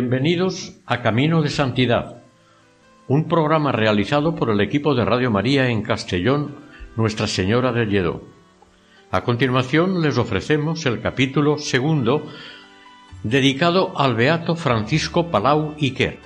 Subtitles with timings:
[0.00, 2.22] Bienvenidos a Camino de Santidad,
[3.08, 6.54] un programa realizado por el equipo de Radio María en Castellón,
[6.94, 8.22] Nuestra Señora de Lledó.
[9.10, 12.28] A continuación les ofrecemos el capítulo segundo
[13.24, 16.20] dedicado al beato Francisco Palau Iker.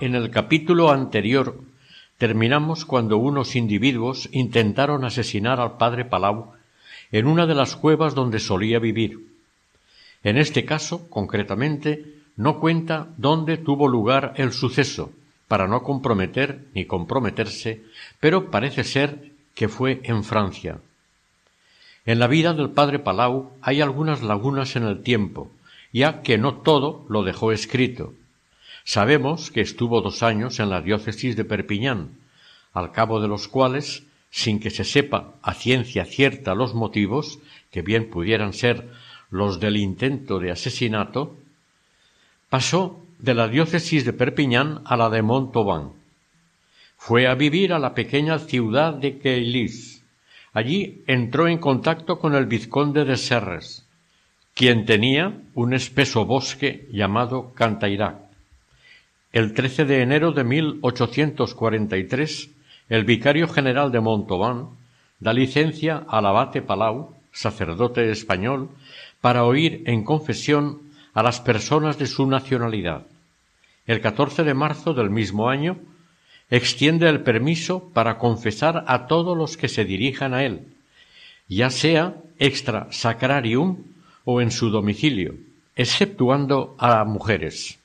[0.00, 1.60] En el capítulo anterior
[2.18, 6.52] terminamos cuando unos individuos intentaron asesinar al padre Palau
[7.12, 9.26] en una de las cuevas donde solía vivir.
[10.22, 15.12] En este caso, concretamente, no cuenta dónde tuvo lugar el suceso,
[15.48, 17.82] para no comprometer ni comprometerse,
[18.18, 20.78] pero parece ser que fue en Francia.
[22.04, 25.50] En la vida del padre Palau hay algunas lagunas en el tiempo,
[25.92, 28.12] ya que no todo lo dejó escrito,
[28.86, 32.20] Sabemos que estuvo dos años en la diócesis de Perpiñán,
[32.72, 37.40] al cabo de los cuales, sin que se sepa a ciencia cierta los motivos,
[37.72, 38.88] que bien pudieran ser
[39.28, 41.36] los del intento de asesinato,
[42.48, 45.90] pasó de la diócesis de Perpiñán a la de Montauban.
[46.96, 50.04] Fue a vivir a la pequeña ciudad de Queilis.
[50.52, 53.84] Allí entró en contacto con el vizconde de Serres,
[54.54, 58.25] quien tenía un espeso bosque llamado Cantairac.
[59.36, 62.50] El 13 de enero de 1843,
[62.88, 64.70] el vicario general de Montauban
[65.20, 68.70] da licencia al abate Palau, sacerdote español,
[69.20, 70.80] para oír en confesión
[71.12, 73.02] a las personas de su nacionalidad.
[73.86, 75.76] El 14 de marzo del mismo año,
[76.48, 80.62] extiende el permiso para confesar a todos los que se dirijan a él,
[81.46, 83.84] ya sea extra sacrarium
[84.24, 85.34] o en su domicilio,
[85.76, 87.78] exceptuando a mujeres.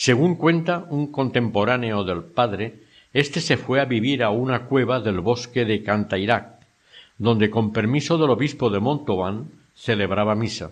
[0.00, 5.18] Según cuenta un contemporáneo del padre, éste se fue a vivir a una cueva del
[5.18, 6.64] bosque de Cantairac,
[7.18, 10.70] donde con permiso del obispo de Montauban celebraba misa.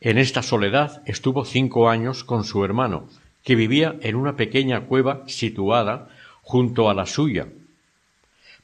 [0.00, 3.08] En esta soledad estuvo cinco años con su hermano,
[3.44, 6.08] que vivía en una pequeña cueva situada
[6.42, 7.46] junto a la suya.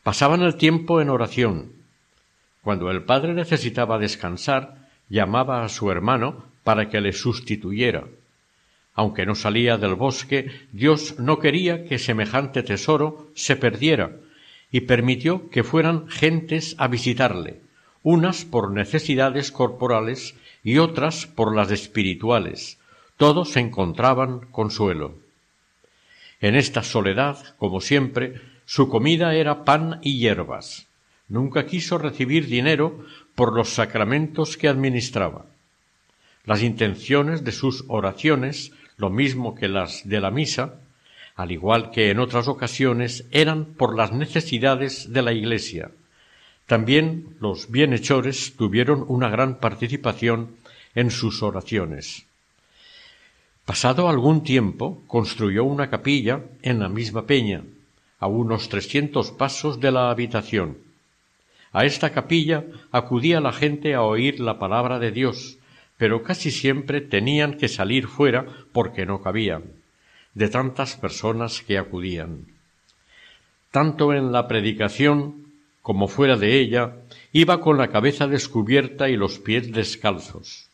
[0.03, 1.75] Pasaban el tiempo en oración.
[2.62, 8.03] Cuando el padre necesitaba descansar, llamaba a su hermano para que le sustituyera.
[8.98, 14.16] Aunque no salía del bosque, Dios no quería que semejante tesoro se perdiera,
[14.72, 17.60] y permitió que fueran gentes a visitarle,
[18.03, 22.78] unas por necesidades corporales y otras por las espirituales.
[23.16, 25.14] Todos encontraban consuelo.
[26.41, 30.88] En esta soledad, como siempre, su comida era pan y hierbas.
[31.28, 33.04] Nunca quiso recibir dinero
[33.37, 35.47] por los sacramentos que administraba.
[36.44, 40.75] Las intenciones de sus oraciones lo mismo que las de la misa,
[41.36, 45.92] al igual que en otras ocasiones, eran por las necesidades de la Iglesia.
[46.66, 50.56] También los bienhechores tuvieron una gran participación
[50.94, 52.26] en sus oraciones.
[53.64, 57.62] Pasado algún tiempo, construyó una capilla en la misma peña,
[58.19, 60.78] a unos trescientos pasos de la habitación.
[61.72, 65.57] A esta capilla acudía la gente a oír la palabra de Dios,
[65.98, 69.64] pero casi siempre tenían que salir fuera porque no cabían,
[70.32, 72.47] de tantas personas que acudían.
[73.70, 75.48] Tanto en la predicación
[75.82, 76.96] como fuera de ella,
[77.32, 80.69] iba con la cabeza descubierta y los pies descalzos.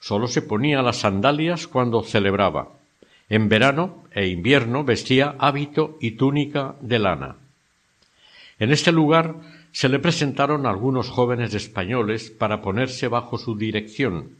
[0.00, 2.68] Sólo se ponía las sandalias cuando celebraba.
[3.28, 7.36] En verano e invierno vestía hábito y túnica de lana.
[8.58, 9.36] En este lugar
[9.72, 14.37] se le presentaron algunos jóvenes españoles para ponerse bajo su dirección,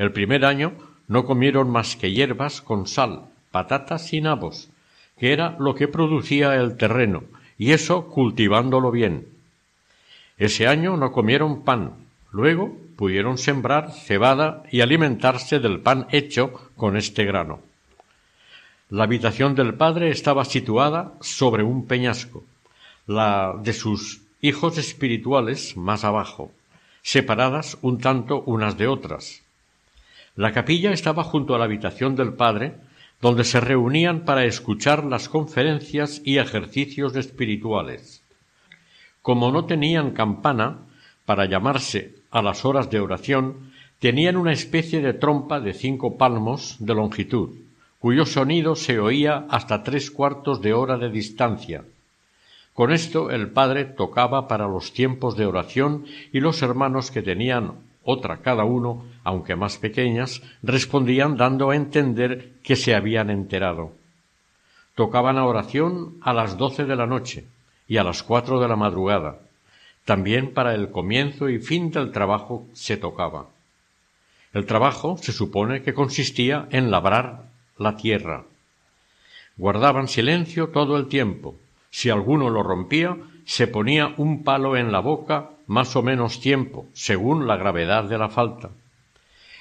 [0.00, 0.72] el primer año
[1.08, 4.70] no comieron más que hierbas con sal, patatas y nabos,
[5.18, 7.24] que era lo que producía el terreno,
[7.58, 9.26] y eso cultivándolo bien.
[10.38, 11.96] Ese año no comieron pan,
[12.32, 17.60] luego pudieron sembrar cebada y alimentarse del pan hecho con este grano.
[18.88, 22.42] La habitación del padre estaba situada sobre un peñasco,
[23.06, 26.52] la de sus hijos espirituales más abajo,
[27.02, 29.42] separadas un tanto unas de otras.
[30.36, 32.74] La capilla estaba junto a la habitación del padre,
[33.20, 38.22] donde se reunían para escuchar las conferencias y ejercicios espirituales.
[39.22, 40.78] Como no tenían campana
[41.26, 46.76] para llamarse a las horas de oración, tenían una especie de trompa de cinco palmos
[46.78, 47.50] de longitud,
[47.98, 51.84] cuyo sonido se oía hasta tres cuartos de hora de distancia.
[52.72, 57.74] Con esto el padre tocaba para los tiempos de oración y los hermanos que tenían
[58.10, 63.92] otra cada uno, aunque más pequeñas, respondían dando a entender que se habían enterado.
[64.94, 67.46] Tocaban a oración a las doce de la noche
[67.88, 69.38] y a las cuatro de la madrugada.
[70.04, 73.46] También para el comienzo y fin del trabajo se tocaba.
[74.52, 77.44] El trabajo se supone que consistía en labrar
[77.78, 78.44] la tierra.
[79.56, 81.54] Guardaban silencio todo el tiempo.
[81.90, 86.88] Si alguno lo rompía, se ponía un palo en la boca más o menos tiempo,
[86.92, 88.70] según la gravedad de la falta.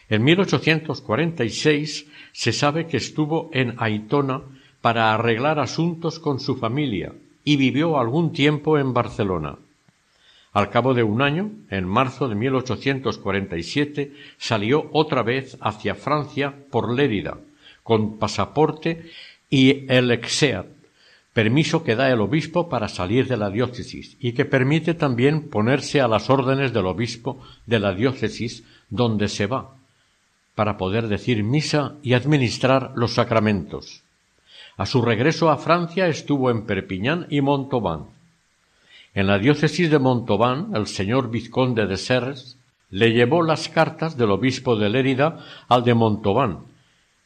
[0.10, 4.42] En 1846 se sabe que estuvo en Aitona
[4.82, 7.14] para arreglar asuntos con su familia
[7.44, 9.58] y vivió algún tiempo en Barcelona.
[10.52, 16.92] Al cabo de un año, en marzo de 1847, salió otra vez hacia Francia por
[16.92, 17.38] Lérida,
[17.84, 19.12] con pasaporte
[19.48, 20.66] y el exeat,
[21.34, 26.02] permiso que da el obispo para salir de la diócesis y que permite también ponerse
[26.02, 29.76] a las órdenes del obispo de la diócesis donde se va,
[30.56, 34.02] para poder decir misa y administrar los sacramentos.
[34.78, 38.06] A su regreso a Francia estuvo en Perpiñán y Montauban.
[39.14, 42.58] En la diócesis de Montauban, el señor vizconde de Serres
[42.90, 46.69] le llevó las cartas del obispo de Lérida al de Montauban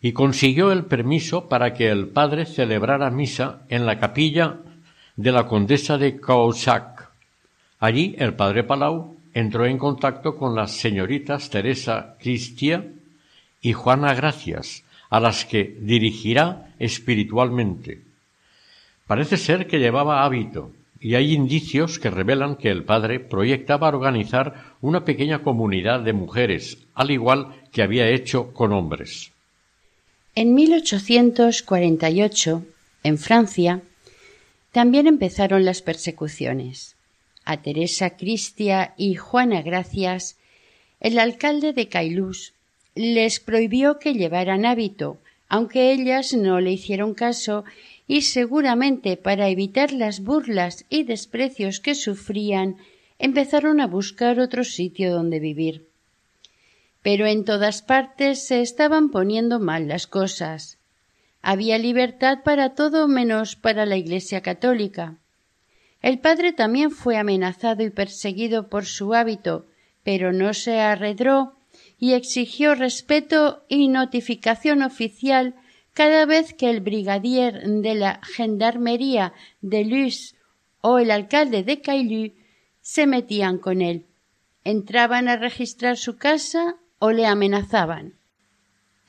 [0.04, 4.58] y consiguió el permiso para que el padre celebrara misa en la capilla
[5.16, 7.10] de la condesa de Caussac.
[7.80, 12.86] Allí el padre Palau entró en contacto con las señoritas Teresa Cristia
[13.62, 18.02] y Juana Gracias, a las que dirigirá espiritualmente.
[19.08, 24.76] Parece ser que llevaba hábito, y hay indicios que revelan que el padre proyectaba organizar
[24.82, 29.33] una pequeña comunidad de mujeres, al igual que había hecho con hombres.
[30.36, 32.66] En 1848,
[33.04, 33.84] en Francia,
[34.72, 36.96] también empezaron las persecuciones.
[37.46, 40.38] A Teresa Cristia y Juana Gracias,
[41.00, 42.54] el alcalde de Cailús
[42.96, 45.20] les prohibió que llevaran hábito,
[45.50, 47.64] aunque ellas no le hicieron caso
[48.08, 52.78] y seguramente para evitar las burlas y desprecios que sufrían
[53.20, 55.93] empezaron a buscar otro sitio donde vivir.
[57.04, 60.80] Pero en todas partes se estaban poniendo mal las cosas.
[61.42, 65.18] Había libertad para todo menos para la Iglesia católica.
[66.02, 69.66] El padre también fue amenazado y perseguido por su hábito,
[70.04, 71.54] pero no se arredró
[72.00, 75.56] y exigió respeto y notificación oficial
[75.94, 80.36] cada vez que el brigadier de la gendarmería de Luz
[80.82, 82.34] o el alcalde de Caillou
[82.82, 84.06] se metían con él.
[84.64, 88.14] Entraban a registrar su casa o le amenazaban.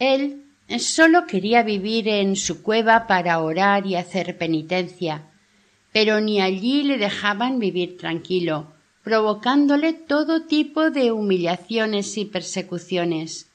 [0.00, 0.43] Él
[0.79, 5.31] solo quería vivir en su cueva para orar y hacer penitencia,
[5.93, 8.75] pero ni allí le dejaban vivir tranquilo
[9.05, 13.50] provocándole todo tipo de humillaciones y persecuciones.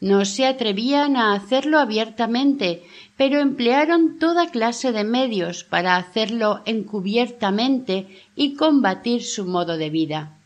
[0.00, 2.84] No se atrevían a hacerlo abiertamente,
[3.16, 10.38] pero emplearon toda clase de medios para hacerlo encubiertamente y combatir su modo de vida.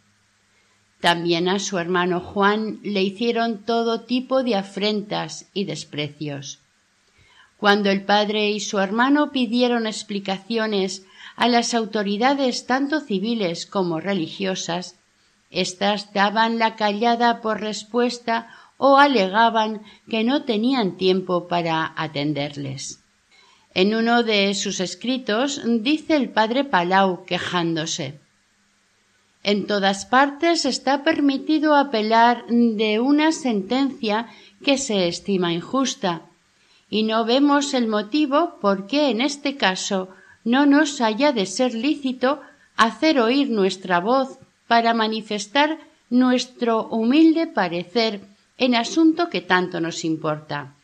[1.00, 6.60] También a su hermano Juan le hicieron todo tipo de afrentas y desprecios.
[7.58, 11.04] Cuando el padre y su hermano pidieron explicaciones
[11.36, 14.96] a las autoridades tanto civiles como religiosas,
[15.50, 18.48] éstas daban la callada por respuesta
[18.78, 23.00] o alegaban que no tenían tiempo para atenderles.
[23.74, 28.18] En uno de sus escritos dice el padre Palau quejándose
[29.52, 34.26] En todas partes está permitido apelar de una sentencia
[34.64, 36.22] que se estima injusta,
[36.90, 40.08] y no vemos el motivo por qué en este caso
[40.42, 42.40] no nos haya de ser lícito
[42.76, 45.78] hacer oír nuestra voz para manifestar
[46.10, 48.22] nuestro humilde parecer
[48.58, 50.74] en asunto que tanto nos importa.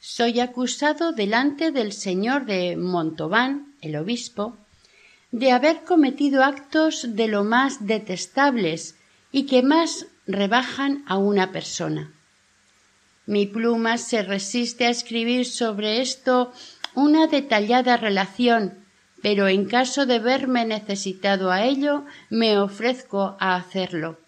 [0.00, 4.56] Soy acusado delante del señor de Montauban, el obispo,
[5.32, 8.96] de haber cometido actos de lo más detestables
[9.32, 12.12] y que más rebajan a una persona.
[13.26, 16.52] Mi pluma se resiste a escribir sobre esto
[16.94, 18.80] una detallada relación
[19.22, 24.18] pero en caso de verme necesitado a ello, me ofrezco a hacerlo.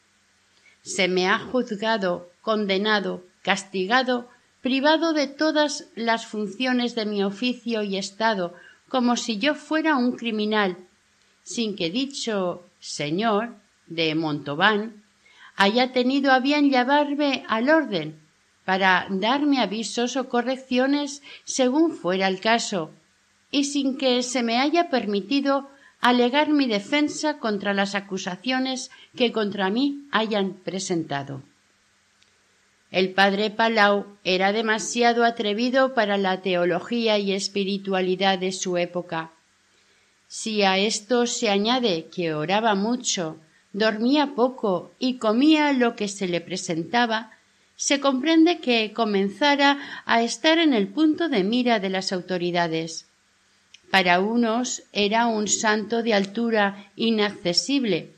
[0.82, 4.28] Se me ha juzgado, condenado, castigado,
[4.60, 8.54] privado de todas las funciones de mi oficio y estado,
[8.88, 10.76] como si yo fuera un criminal,
[11.42, 13.54] sin que dicho señor
[13.86, 15.02] de Montauban
[15.56, 18.20] haya tenido a bien llevarme al orden
[18.64, 22.90] para darme avisos o correcciones según fuera el caso,
[23.50, 25.68] y sin que se me haya permitido
[26.00, 31.42] alegar mi defensa contra las acusaciones que contra mí hayan presentado.
[32.90, 39.32] El padre Palau era demasiado atrevido para la teología y espiritualidad de su época.
[40.34, 43.36] Si a esto se añade que oraba mucho,
[43.74, 47.32] dormía poco y comía lo que se le presentaba,
[47.76, 49.70] se comprende que comenzara
[50.06, 53.04] a estar en el punto de mira de las autoridades.
[53.90, 58.12] Para unos era un santo de altura inaccesible,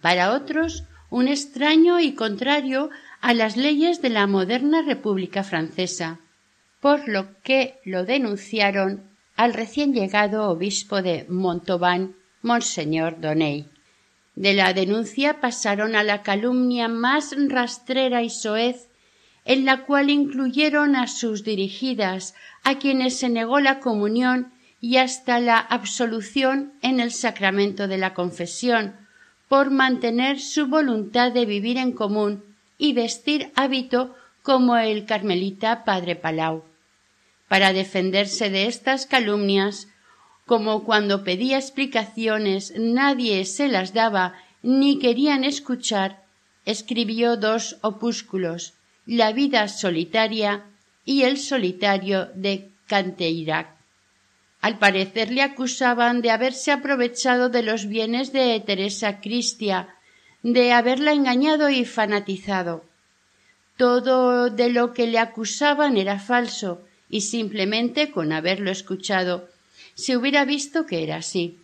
[0.00, 2.88] para otros un extraño y contrario
[3.20, 6.20] a las leyes de la moderna República Francesa,
[6.78, 13.66] por lo que lo denunciaron al recién llegado obispo de Montauban, Monseñor Doney.
[14.34, 18.88] De la denuncia pasaron a la calumnia más rastrera y soez,
[19.44, 25.38] en la cual incluyeron a sus dirigidas, a quienes se negó la comunión y hasta
[25.40, 28.94] la absolución en el sacramento de la confesión,
[29.48, 32.42] por mantener su voluntad de vivir en común
[32.76, 36.64] y vestir hábito como el carmelita padre Palau.
[37.48, 39.88] Para defenderse de estas calumnias,
[40.46, 46.24] como cuando pedía explicaciones nadie se las daba ni querían escuchar,
[46.64, 48.74] escribió dos opúsculos,
[49.06, 50.64] La vida solitaria
[51.04, 53.76] y El solitario de Canteirac.
[54.60, 59.94] Al parecer le acusaban de haberse aprovechado de los bienes de Teresa Cristia,
[60.42, 62.84] de haberla engañado y fanatizado.
[63.76, 69.48] Todo de lo que le acusaban era falso, y simplemente con haberlo escuchado
[69.94, 71.58] se hubiera visto que era así.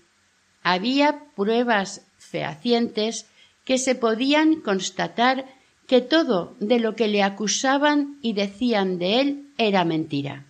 [0.62, 3.26] Había pruebas fehacientes
[3.64, 5.46] que se podían constatar
[5.86, 10.46] que todo de lo que le acusaban y decían de él era mentira.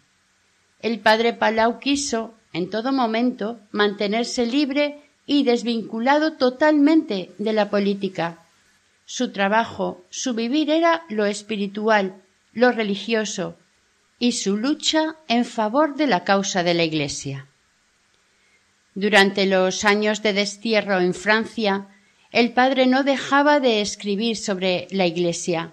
[0.81, 8.45] El padre Palau quiso, en todo momento, mantenerse libre y desvinculado totalmente de la política.
[9.05, 12.23] Su trabajo, su vivir era lo espiritual,
[12.53, 13.57] lo religioso,
[14.23, 17.49] y su lucha en favor de la causa de la Iglesia.
[18.95, 21.89] Durante los años de destierro en Francia,
[22.31, 25.73] el padre no dejaba de escribir sobre la Iglesia.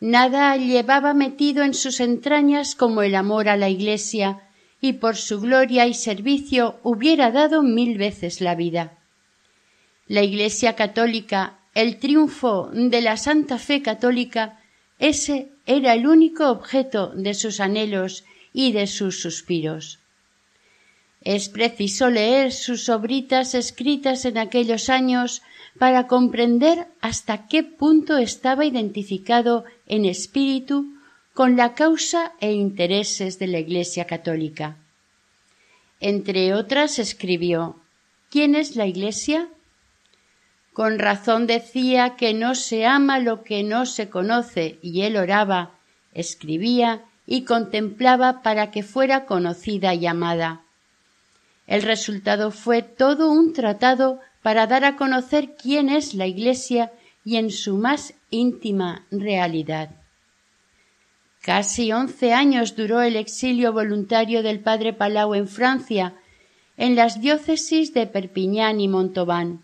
[0.00, 4.50] Nada llevaba metido en sus entrañas como el amor a la Iglesia,
[4.82, 8.98] y por su gloria y servicio hubiera dado mil veces la vida.
[10.08, 14.60] La Iglesia católica, el triunfo de la Santa Fe católica,
[14.98, 19.98] ese era el único objeto de sus anhelos y de sus suspiros.
[21.24, 25.42] Es preciso leer sus obritas escritas en aquellos años
[25.78, 30.86] para comprender hasta qué punto estaba identificado en espíritu
[31.32, 34.76] con la causa e intereses de la Iglesia católica.
[36.00, 37.76] Entre otras escribió
[38.28, 39.48] ¿Quién es la Iglesia?
[40.72, 45.72] Con razón decía que no se ama lo que no se conoce, y él oraba,
[46.14, 50.62] escribía y contemplaba para que fuera conocida y amada.
[51.66, 56.90] El resultado fue todo un tratado para dar a conocer quién es la Iglesia
[57.24, 59.90] y en su más íntima realidad.
[61.42, 66.14] Casi once años duró el exilio voluntario del padre Palau en Francia,
[66.76, 69.60] en las diócesis de Perpiñán y Montauban.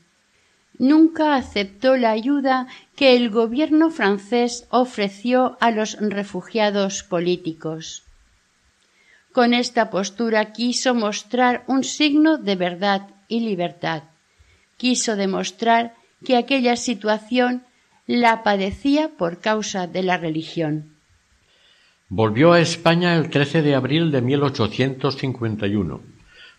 [0.78, 8.04] Nunca aceptó la ayuda que el gobierno francés ofreció a los refugiados políticos.
[9.32, 14.04] Con esta postura quiso mostrar un signo de verdad y libertad.
[14.76, 15.94] Quiso demostrar
[16.25, 17.64] que aquella situación
[18.06, 20.94] la padecía por causa de la religión.
[22.08, 26.00] Volvió a España el 13 de abril de 1851,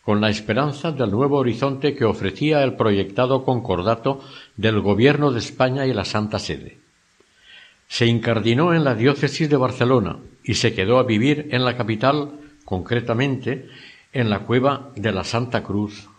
[0.09, 4.23] con la esperanza del nuevo horizonte que ofrecía el proyectado concordato
[4.57, 6.79] del Gobierno de España y la Santa Sede.
[7.87, 12.31] Se incardinó en la diócesis de Barcelona y se quedó a vivir en la capital,
[12.65, 13.67] concretamente
[14.11, 16.09] en la cueva de la Santa Cruz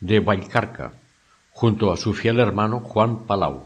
[0.00, 0.92] de Vallcarca,
[1.52, 3.64] junto a su fiel hermano Juan Palau.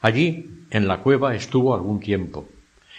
[0.00, 2.48] Allí, en la cueva, estuvo algún tiempo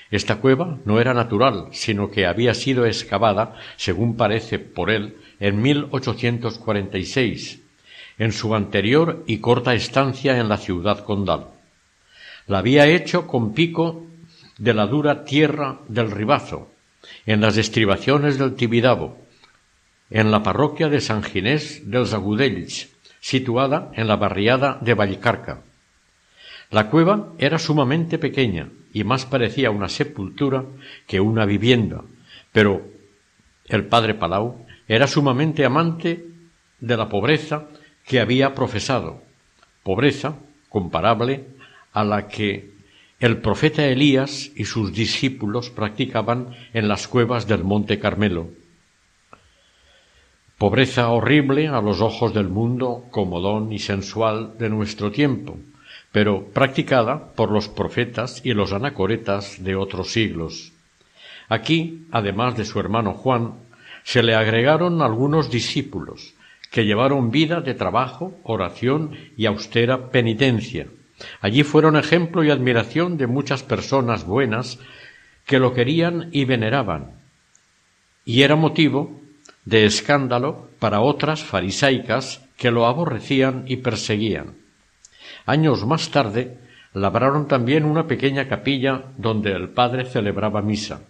[0.09, 5.61] esta cueva no era natural, sino que había sido excavada, según parece por él, en
[5.61, 7.59] 1846,
[8.17, 11.47] en su anterior y corta estancia en la ciudad condal.
[12.47, 14.05] La había hecho con pico
[14.57, 16.71] de la dura tierra del Ribazo,
[17.25, 19.17] en las estribaciones del Tibidabo,
[20.09, 22.89] en la parroquia de San Ginés dels Agudells,
[23.19, 25.61] situada en la barriada de Valcarca.
[26.71, 30.65] La cueva era sumamente pequeña y más parecía una sepultura
[31.05, 32.03] que una vivienda,
[32.51, 32.81] pero
[33.65, 36.25] el padre Palau era sumamente amante
[36.79, 37.67] de la pobreza
[38.05, 39.21] que había profesado,
[39.83, 40.35] pobreza
[40.69, 41.45] comparable
[41.93, 42.71] a la que
[43.19, 48.49] el profeta Elías y sus discípulos practicaban en las cuevas del Monte Carmelo.
[50.57, 55.57] Pobreza horrible a los ojos del mundo comodón y sensual de nuestro tiempo,
[56.11, 60.71] pero practicada por los profetas y los anacoretas de otros siglos.
[61.49, 63.53] Aquí, además de su hermano Juan,
[64.07, 66.33] se le agregaron algunos discípulos,
[66.71, 70.87] que llevaron vida de trabajo, oración y austera penitencia.
[71.41, 74.79] Allí fueron ejemplo y admiración de muchas personas buenas
[75.45, 77.19] que lo querían y veneraban,
[78.23, 79.19] y era motivo
[79.65, 84.55] de escándalo para otras farisaicas que lo aborrecían y perseguían.
[85.45, 86.57] Años más tarde
[86.93, 91.01] labraron también una pequeña capilla donde el padre celebraba misa.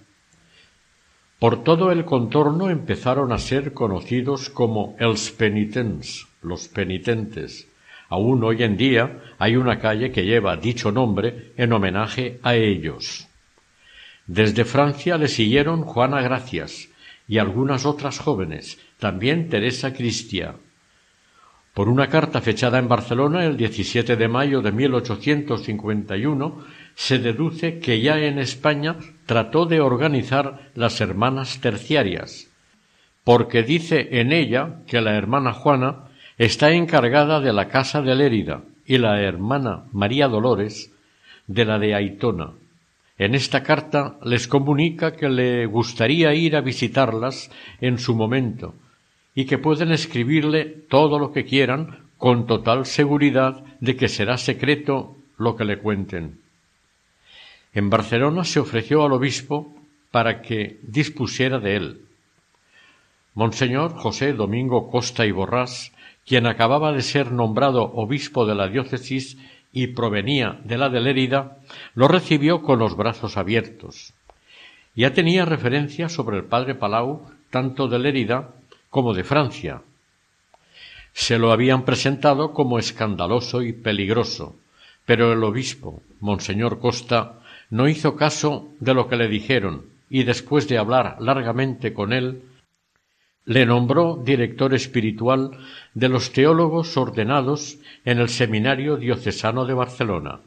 [1.39, 7.67] Por todo el contorno empezaron a ser conocidos como els penitents, los penitentes.
[8.10, 13.27] Aún hoy en día hay una calle que lleva dicho nombre en homenaje a ellos.
[14.25, 16.89] Desde Francia le siguieron Juana Gracias
[17.27, 20.56] y algunas otras jóvenes, también Teresa Cristia.
[21.75, 26.65] Por una carta fechada en Barcelona el 17 de mayo de 1851
[26.98, 28.96] se deduce que ya en España
[29.27, 32.50] trató de organizar las hermanas terciarias,
[33.24, 36.06] porque dice en ella que la hermana Juana
[36.39, 40.92] está encargada de la casa de Lérida y la hermana María Dolores
[41.46, 42.54] de la de Aitona.
[43.19, 48.74] En esta carta les comunica que le gustaría ir a visitarlas en su momento
[49.36, 55.15] y que pueden escribirle todo lo que quieran con total seguridad de que será secreto
[55.38, 56.47] lo que le cuenten.
[57.78, 59.72] En Barcelona se ofreció al obispo
[60.10, 62.02] para que dispusiera de él.
[63.36, 65.92] Monseñor José Domingo Costa y Borrás,
[66.26, 69.38] quien acababa de ser nombrado obispo de la diócesis
[69.72, 71.60] y provenía de la de Lérida,
[71.94, 74.12] lo recibió con los brazos abiertos.
[74.96, 78.56] Ya tenía referencia sobre el padre Palau tanto de Lérida
[78.90, 79.84] como de Francia.
[81.13, 84.56] Se lo habían presentado como escandaloso y peligroso,
[85.06, 87.38] pero el obispo, Monseñor Costa,
[87.69, 92.43] no hizo caso de lo que le dijeron y después de hablar largamente con él,
[93.45, 95.51] le nombró director espiritual
[95.93, 100.39] de los teólogos ordenados en el Seminario Diocesano de Barcelona.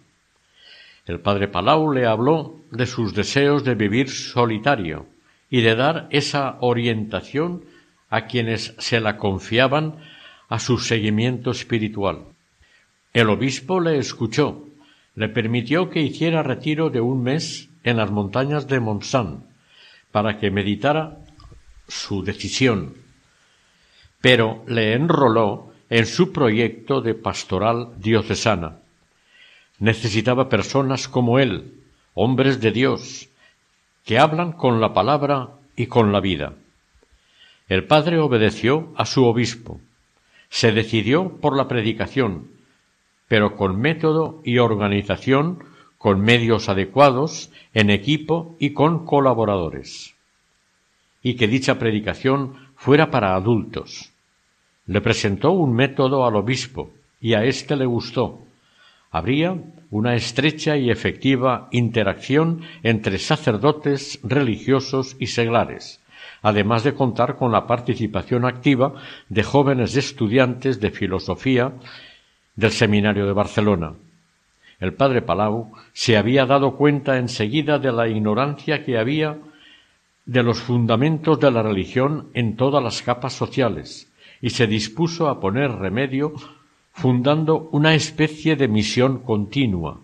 [1.07, 5.07] El padre Palau le habló de sus deseos de vivir solitario
[5.49, 7.65] y de dar esa orientación
[8.11, 9.97] a quienes se la confiaban
[10.49, 12.27] a su seguimiento espiritual.
[13.13, 14.67] El obispo le escuchó
[15.15, 19.45] le permitió que hiciera retiro de un mes en las montañas de Montsant
[20.13, 21.19] para que meditara
[21.89, 22.95] su decisión,
[24.21, 28.77] pero le enroló en su proyecto de pastoral diocesana.
[29.79, 31.75] Necesitaba personas como él,
[32.15, 33.29] hombres de Dios,
[34.05, 36.55] que hablan con la palabra y con la vida.
[37.69, 39.81] El padre obedeció a su obispo,
[40.49, 42.49] se decidió por la predicación,
[43.31, 45.63] pero con método y organización,
[45.99, 50.17] con medios adecuados, en equipo y con colaboradores.
[51.23, 54.11] Y que dicha predicación fuera para adultos.
[54.87, 56.91] Le presentó un método al obispo
[57.21, 58.41] y a éste le gustó.
[59.13, 59.57] Habría
[59.93, 66.01] una estrecha y efectiva interacción entre sacerdotes, religiosos y seglares,
[66.43, 68.95] además de contar con la participación activa
[69.29, 71.75] de jóvenes estudiantes de filosofía
[72.61, 73.95] del Seminario de Barcelona.
[74.79, 79.39] El padre Palau se había dado cuenta enseguida de la ignorancia que había
[80.27, 85.41] de los fundamentos de la religión en todas las capas sociales y se dispuso a
[85.41, 86.35] poner remedio
[86.93, 90.01] fundando una especie de misión continua,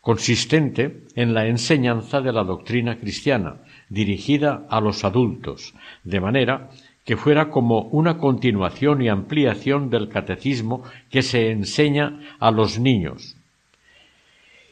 [0.00, 3.56] consistente en la enseñanza de la doctrina cristiana,
[3.90, 6.70] dirigida a los adultos, de manera
[7.06, 13.36] que fuera como una continuación y ampliación del catecismo que se enseña a los niños,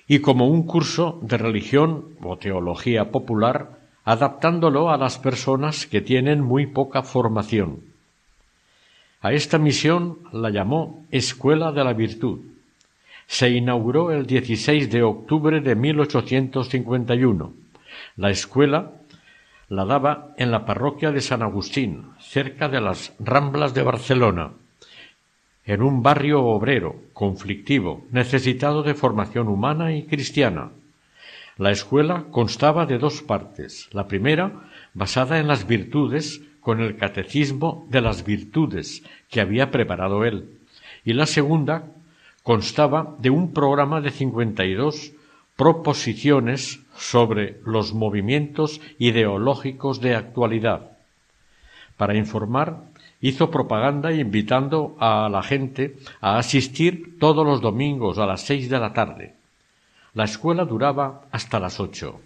[0.09, 6.43] y como un curso de religión o teología popular, adaptándolo a las personas que tienen
[6.43, 7.81] muy poca formación.
[9.23, 12.41] A esta misión la llamó Escuela de la Virtud.
[13.27, 17.55] Se inauguró el 16 de octubre de 1851.
[18.17, 18.91] La escuela
[19.69, 24.53] la daba en la parroquia de San Agustín, cerca de las Ramblas de Barcelona.
[25.67, 30.73] en un barrio obrero, conflictivo, necesitado de formación humana y cristiana.
[31.57, 33.89] La escuela constaba de dos partes.
[33.93, 40.25] La primera, basada en las virtudes, con el catecismo de las virtudes que había preparado
[40.25, 40.59] él.
[41.05, 41.87] Y la segunda
[42.43, 45.13] constaba de un programa de cincuenta y dos
[45.57, 50.93] proposiciones sobre los movimientos ideológicos de actualidad.
[51.97, 52.85] Para informar,
[53.21, 58.79] hizo propaganda invitando a la gente a asistir todos los domingos a las seis de
[58.79, 59.35] la tarde.
[60.13, 62.21] La escuela duraba hasta las ocho.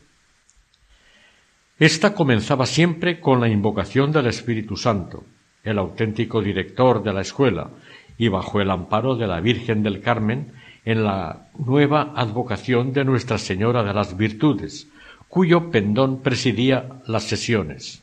[1.79, 5.23] Esta comenzaba siempre con la invocación del Espíritu Santo,
[5.63, 7.71] el auténtico director de la escuela,
[8.19, 10.53] y bajo el amparo de la Virgen del Carmen
[10.88, 14.88] en la nueva advocación de Nuestra Señora de las Virtudes,
[15.29, 18.03] cuyo pendón presidía las sesiones.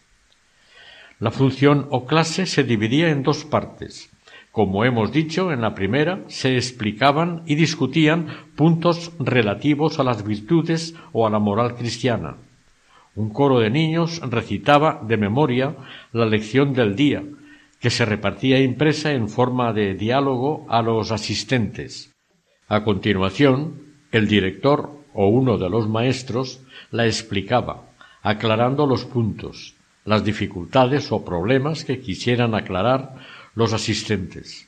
[1.20, 4.12] La función o clase se dividía en dos partes.
[4.52, 10.94] Como hemos dicho, en la primera se explicaban y discutían puntos relativos a las virtudes
[11.12, 12.36] o a la moral cristiana.
[13.16, 15.76] Un coro de niños recitaba de memoria
[16.14, 17.24] la lección del día,
[17.80, 22.15] que se repartía impresa en forma de diálogo a los asistentes.
[22.68, 27.84] A continuación, el director o uno de los maestros la explicaba,
[28.24, 33.16] aclarando los puntos, las dificultades o problemas que quisieran aclarar
[33.54, 34.68] los asistentes.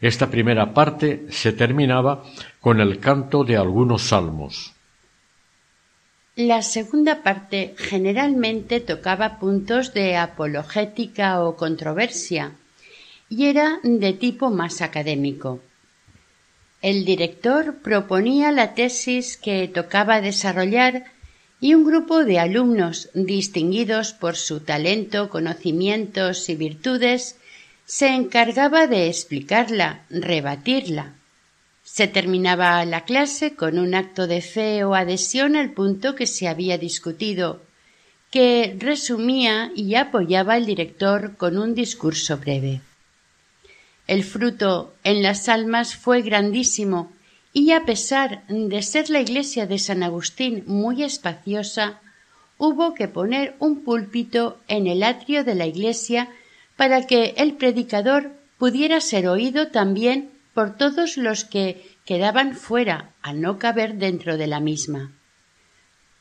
[0.00, 2.24] Esta primera parte se terminaba
[2.60, 4.72] con el canto de algunos salmos.
[6.36, 12.52] La segunda parte generalmente tocaba puntos de apologética o controversia
[13.30, 15.60] y era de tipo más académico.
[16.82, 21.04] El director proponía la tesis que tocaba desarrollar
[21.60, 27.36] y un grupo de alumnos distinguidos por su talento, conocimientos y virtudes
[27.86, 31.14] se encargaba de explicarla, rebatirla,
[31.82, 36.48] se terminaba la clase con un acto de fe o adhesión al punto que se
[36.48, 37.62] había discutido,
[38.30, 42.80] que resumía y apoyaba el director con un discurso breve.
[44.06, 47.12] El fruto en las almas fue grandísimo
[47.52, 52.00] y a pesar de ser la iglesia de San Agustín muy espaciosa,
[52.58, 56.28] hubo que poner un púlpito en el atrio de la iglesia
[56.76, 63.40] para que el predicador pudiera ser oído también por todos los que quedaban fuera al
[63.40, 65.12] no caber dentro de la misma.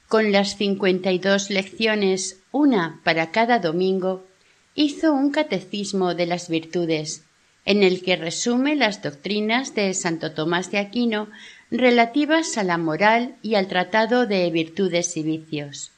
[0.07, 4.25] Con las cincuenta y dos lecciones, una para cada domingo,
[4.73, 7.24] hizo un catecismo de las virtudes,
[7.65, 11.27] en el que resume las doctrinas de Santo Tomás de Aquino
[11.71, 15.91] relativas a la moral y al tratado de virtudes y vicios.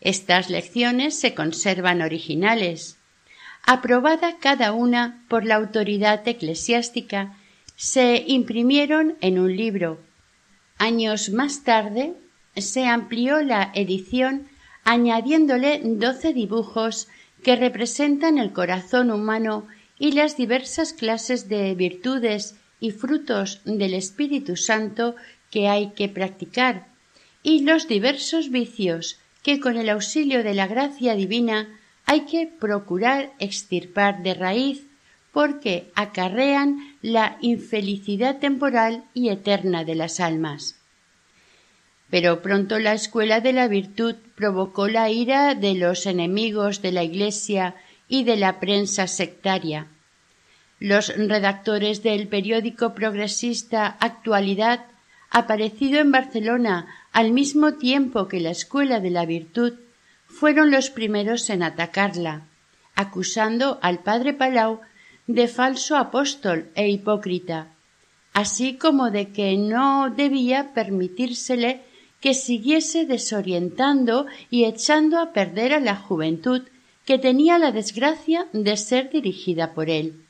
[0.00, 2.98] Estas lecciones se conservan originales,
[3.64, 7.34] aprobada cada una por la autoridad eclesiástica
[7.76, 10.00] se imprimieron en un libro.
[10.78, 12.14] Años más tarde
[12.56, 14.48] se amplió la edición
[14.84, 17.08] añadiéndole doce dibujos
[17.42, 19.66] que representan el corazón humano
[19.98, 25.14] y las diversas clases de virtudes y frutos del Espíritu Santo
[25.50, 26.88] que hay que practicar,
[27.42, 31.68] y los diversos vicios que con el auxilio de la gracia divina
[32.06, 34.86] hay que procurar extirpar de raíz
[35.32, 40.76] porque acarrean la infelicidad temporal y eterna de las almas.
[42.08, 47.02] Pero pronto la escuela de la virtud provocó la ira de los enemigos de la
[47.02, 47.74] Iglesia
[48.08, 49.86] y de la prensa sectaria.
[50.78, 54.86] Los redactores del periódico progresista Actualidad,
[55.30, 59.74] aparecido en Barcelona al mismo tiempo que la escuela de la virtud,
[60.26, 62.42] fueron los primeros en atacarla,
[62.94, 64.80] acusando al padre Palau
[65.26, 67.68] de falso apóstol e hipócrita,
[68.32, 71.82] así como de que no debía permitírsele
[72.20, 76.62] que siguiese desorientando y echando a perder a la juventud
[77.04, 80.20] que tenía la desgracia de ser dirigida por él.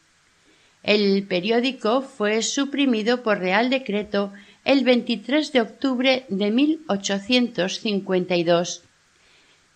[0.83, 4.33] El periódico fue suprimido por Real Decreto
[4.65, 8.83] el 23 de octubre de 1852.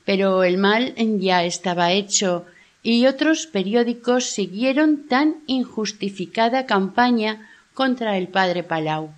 [0.04, 2.44] Pero el mal ya estaba hecho
[2.82, 9.10] y otros periódicos siguieron tan injustificada campaña contra el padre Palau.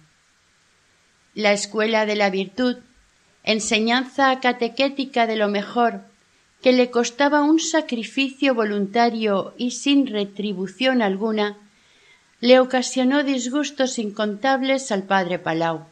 [1.34, 2.78] La escuela de la virtud,
[3.44, 6.09] enseñanza catequética de lo mejor,
[6.62, 11.56] que le costaba un sacrificio voluntario y sin retribución alguna,
[12.40, 15.86] le ocasionó disgustos incontables al padre Palau.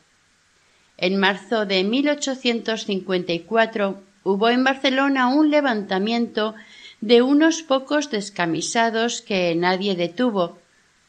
[0.97, 6.55] En marzo de 1854 hubo en Barcelona un levantamiento
[7.01, 10.59] de unos pocos descamisados que nadie detuvo,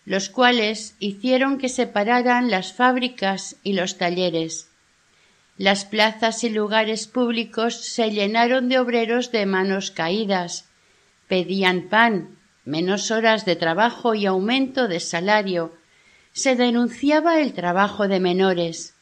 [0.05, 4.68] los cuales hicieron que separaran las fábricas y los talleres.
[5.59, 10.69] Las plazas y lugares públicos se llenaron de obreros de manos caídas.
[11.27, 15.73] Pedían pan, menos horas de trabajo y aumento de salario.
[16.31, 18.95] Se denunciaba el trabajo de menores.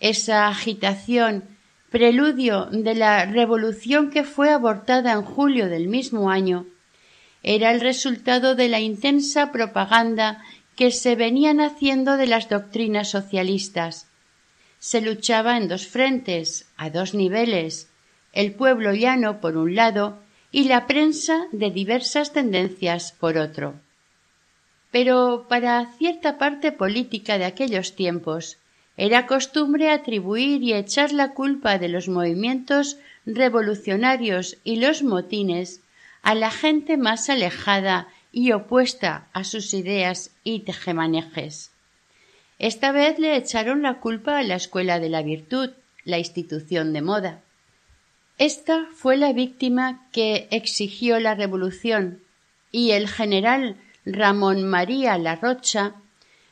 [0.00, 1.44] Esa agitación,
[1.88, 6.66] preludio de la revolución que fue abortada en julio del mismo año,
[7.44, 10.42] era el resultado de la intensa propaganda
[10.74, 14.08] que se venían haciendo de las doctrinas socialistas.
[14.90, 17.88] Se luchaba en dos frentes, a dos niveles,
[18.34, 20.18] el pueblo llano por un lado
[20.52, 23.80] y la prensa de diversas tendencias por otro.
[24.90, 28.58] Pero para cierta parte política de aquellos tiempos
[28.98, 35.80] era costumbre atribuir y echar la culpa de los movimientos revolucionarios y los motines
[36.20, 41.73] a la gente más alejada y opuesta a sus ideas y tejemanejes.
[42.58, 45.70] Esta vez le echaron la culpa a la Escuela de la Virtud,
[46.04, 47.40] la institución de moda.
[48.38, 52.22] Esta fue la víctima que exigió la revolución,
[52.70, 55.94] y el general Ramón María La Rocha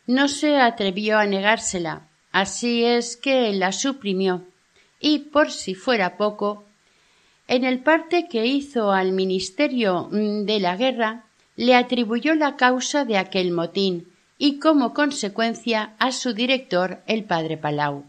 [0.06, 4.44] no se atrevió a negársela, así es que la suprimió,
[5.00, 6.64] y por si fuera poco,
[7.48, 11.24] en el parte que hizo al Ministerio de la Guerra,
[11.56, 14.11] le atribuyó la causa de aquel motín
[14.44, 18.06] y como consecuencia a su director, el padre Palau.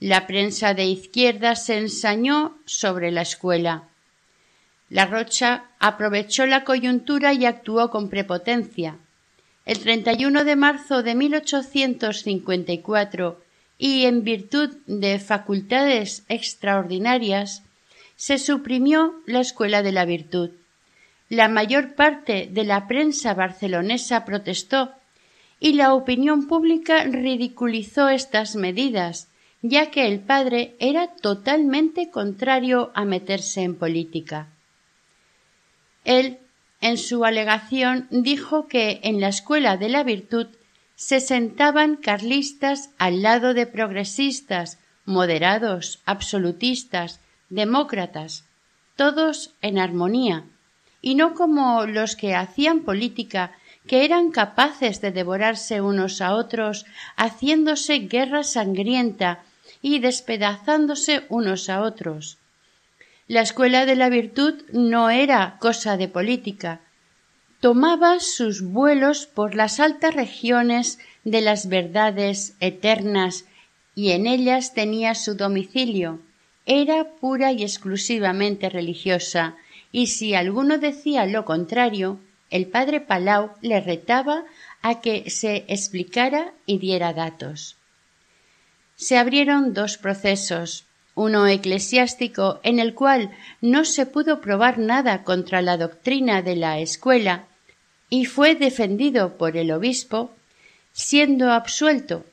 [0.00, 3.90] La prensa de izquierda se ensañó sobre la escuela.
[4.88, 8.96] La Rocha aprovechó la coyuntura y actuó con prepotencia.
[9.66, 13.38] El 31 de marzo de 1854
[13.76, 17.64] y en virtud de facultades extraordinarias
[18.16, 20.52] se suprimió la Escuela de la Virtud.
[21.28, 24.92] La mayor parte de la prensa barcelonesa protestó
[25.58, 29.28] y la opinión pública ridiculizó estas medidas,
[29.62, 34.48] ya que el padre era totalmente contrario a meterse en política.
[36.04, 36.38] Él,
[36.80, 40.46] en su alegación, dijo que en la Escuela de la Virtud
[40.94, 48.44] se sentaban carlistas al lado de progresistas, moderados, absolutistas, demócratas,
[48.94, 50.44] todos en armonía,
[51.06, 53.52] y no como los que hacían política
[53.86, 59.44] que eran capaces de devorarse unos a otros, haciéndose guerra sangrienta
[59.80, 62.38] y despedazándose unos a otros.
[63.28, 66.80] La escuela de la virtud no era cosa de política.
[67.60, 73.44] Tomaba sus vuelos por las altas regiones de las verdades eternas
[73.94, 76.18] y en ellas tenía su domicilio,
[76.66, 79.54] era pura y exclusivamente religiosa,
[79.92, 82.20] y si alguno decía lo contrario,
[82.50, 84.44] el padre Palau le retaba
[84.82, 87.76] a que se explicara y diera datos.
[88.94, 95.62] Se abrieron dos procesos, uno eclesiástico en el cual no se pudo probar nada contra
[95.62, 97.46] la doctrina de la escuela
[98.08, 100.34] y fue defendido por el obispo,
[100.92, 102.24] siendo absuelto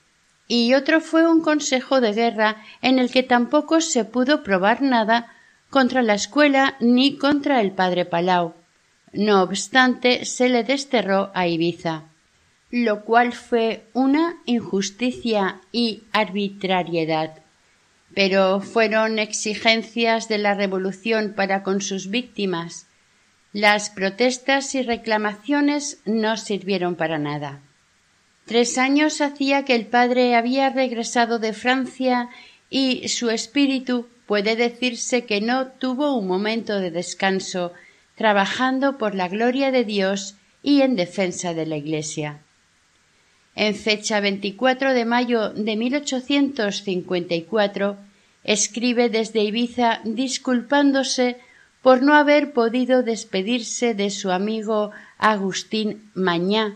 [0.47, 5.33] y otro fue un consejo de guerra en el que tampoco se pudo probar nada
[5.73, 8.53] contra la escuela ni contra el padre Palau.
[9.11, 12.03] No obstante, se le desterró a Ibiza,
[12.69, 17.39] lo cual fue una injusticia y arbitrariedad.
[18.13, 22.85] Pero fueron exigencias de la revolución para con sus víctimas.
[23.51, 27.61] Las protestas y reclamaciones no sirvieron para nada.
[28.45, 32.29] Tres años hacía que el padre había regresado de Francia
[32.69, 37.71] y su espíritu puede decirse que no tuvo un momento de descanso,
[38.15, 42.39] trabajando por la gloria de Dios y en defensa de la Iglesia.
[43.55, 47.95] En fecha 24 de mayo de 1854
[48.43, 51.37] escribe desde Ibiza disculpándose
[51.83, 56.75] por no haber podido despedirse de su amigo Agustín Mañá,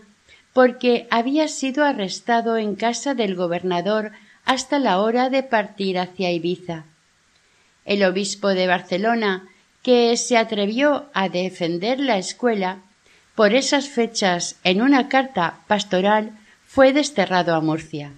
[0.52, 4.12] porque había sido arrestado en casa del gobernador
[4.44, 6.84] hasta la hora de partir hacia Ibiza.
[7.88, 9.48] El obispo de Barcelona,
[9.82, 12.82] que se atrevió a defender la escuela,
[13.34, 18.12] por esas fechas en una carta pastoral fue desterrado a Murcia.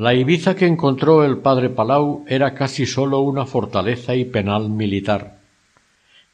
[0.00, 5.40] La Ibiza que encontró el padre Palau era casi sólo una fortaleza y penal militar.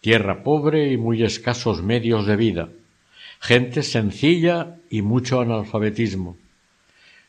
[0.00, 2.68] Tierra pobre y muy escasos medios de vida.
[3.40, 6.36] Gente sencilla y mucho analfabetismo.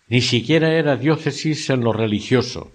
[0.10, 2.72] Ni siquiera era diócesis en lo religioso.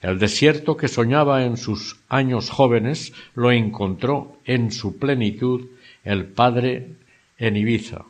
[0.00, 5.66] El desierto que soñaba en sus años jóvenes lo encontró en su plenitud
[6.04, 6.94] el padre
[7.36, 8.06] en Ibiza.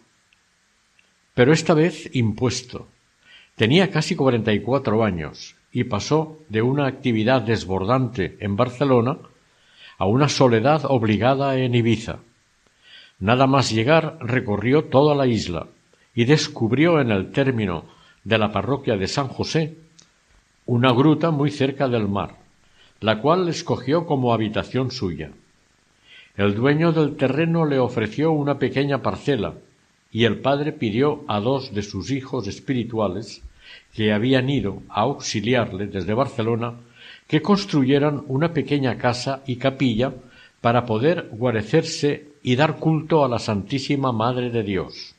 [1.34, 2.86] Pero esta vez impuesto
[3.58, 9.18] Tenía casi cuarenta y cuatro años y pasó de una actividad desbordante en Barcelona
[9.98, 12.20] a una soledad obligada en Ibiza.
[13.18, 15.66] Nada más llegar recorrió toda la isla
[16.14, 17.86] y descubrió en el término
[18.22, 19.76] de la parroquia de San José
[20.64, 22.36] una gruta muy cerca del mar,
[23.00, 25.32] la cual escogió como habitación suya.
[26.36, 29.54] El dueño del terreno le ofreció una pequeña parcela
[30.12, 33.42] y el padre pidió a dos de sus hijos espirituales
[33.94, 36.74] que habían ido a auxiliarle desde Barcelona
[37.26, 40.14] que construyeran una pequeña casa y capilla
[40.60, 45.14] para poder guarecerse y dar culto a la Santísima Madre de Dios.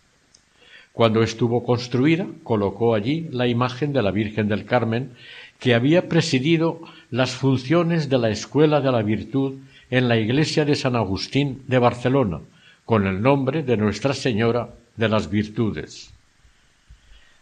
[0.91, 5.11] Cuando estuvo construida, colocó allí la imagen de la Virgen del Carmen,
[5.59, 6.81] que había presidido
[7.11, 9.59] las funciones de la Escuela de la Virtud
[9.91, 12.41] en la iglesia de San Agustín de Barcelona,
[12.85, 16.11] con el nombre de Nuestra Señora de las Virtudes.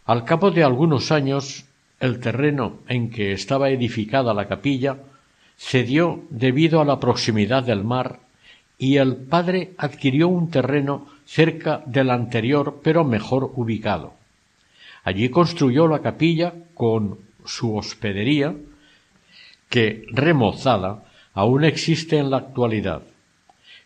[0.08, 1.66] Al cabo de algunos años,
[2.00, 4.96] el terreno en que estaba edificada la capilla
[5.58, 8.20] cedió debido a la proximidad del mar
[8.78, 14.14] y el padre adquirió un terreno cerca del anterior pero mejor ubicado.
[15.04, 18.54] Allí construyó la capilla con su hospedería,
[19.68, 23.02] que remozada aún existe en la actualidad.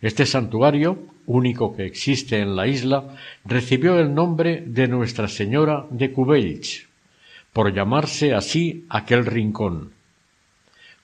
[0.01, 6.13] Este santuario único que existe en la isla, recibió el nombre de Nuestra Señora de
[6.13, 6.87] Cubells,
[7.53, 9.93] por llamarse así aquel rincón.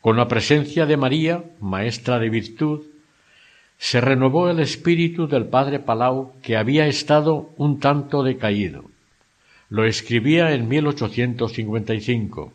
[0.00, 2.82] Con la presencia de María, maestra de virtud,
[3.78, 8.84] se renovó el espíritu del padre Palau, que había estado un tanto decaído.
[9.70, 12.52] Lo escribía en 1855.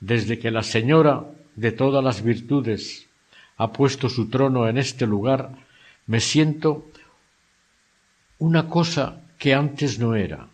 [0.00, 1.24] Desde que la Señora
[1.56, 3.08] de todas las virtudes
[3.56, 5.50] ha puesto su trono en este lugar,
[6.08, 6.86] me siento
[8.38, 10.48] una cosa que antes no era.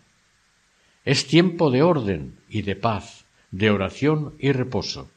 [1.05, 5.09] Es tiempo de orden y de paz, de oración y reposo.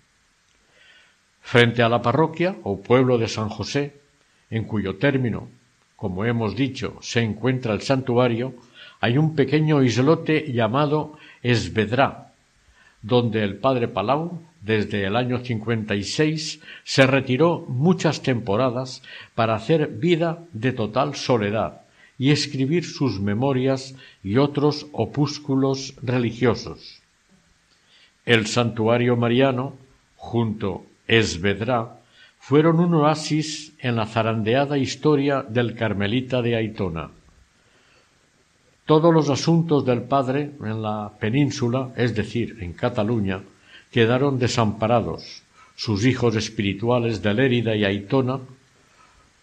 [1.40, 4.00] Frente a la parroquia o pueblo de San José,
[4.50, 5.48] en cuyo término,
[5.96, 8.54] como hemos dicho, se encuentra el santuario,
[9.00, 12.32] hay un pequeño islote llamado Esvedrá,
[13.02, 19.02] donde el padre Palau desde el año 56 se retiró muchas temporadas
[19.34, 21.82] para hacer vida de total soledad
[22.18, 23.94] y escribir sus memorias
[24.24, 27.00] y otros opúsculos religiosos.
[28.26, 29.74] El santuario mariano,
[30.16, 32.00] junto Esvedra,
[32.40, 37.10] fueron un oasis en la zarandeada historia del Carmelita de Aitona.
[38.84, 43.42] Todos los asuntos del padre en la península, es decir, en Cataluña,
[43.90, 45.42] quedaron desamparados.
[45.76, 48.40] Sus hijos espirituales de Lérida y Aitona,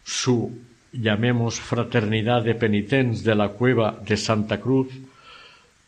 [0.03, 0.57] su,
[0.91, 4.89] llamemos, fraternidad de penitentes de la cueva de Santa Cruz,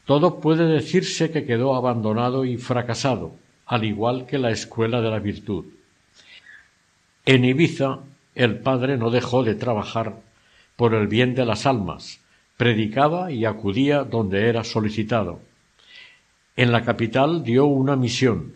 [0.06, 3.36] todo puede decirse que quedó abandonado y fracasado,
[3.66, 5.66] al igual que la escuela de la virtud.
[7.26, 8.00] En Ibiza,
[8.34, 10.16] el padre no dejó de trabajar
[10.78, 12.22] por el bien de las almas,
[12.56, 15.42] predicaba y acudía donde era solicitado.
[16.60, 18.54] En la capital dio una misión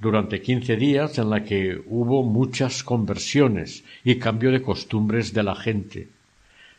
[0.00, 5.54] durante quince días en la que hubo muchas conversiones y cambio de costumbres de la
[5.54, 6.08] gente.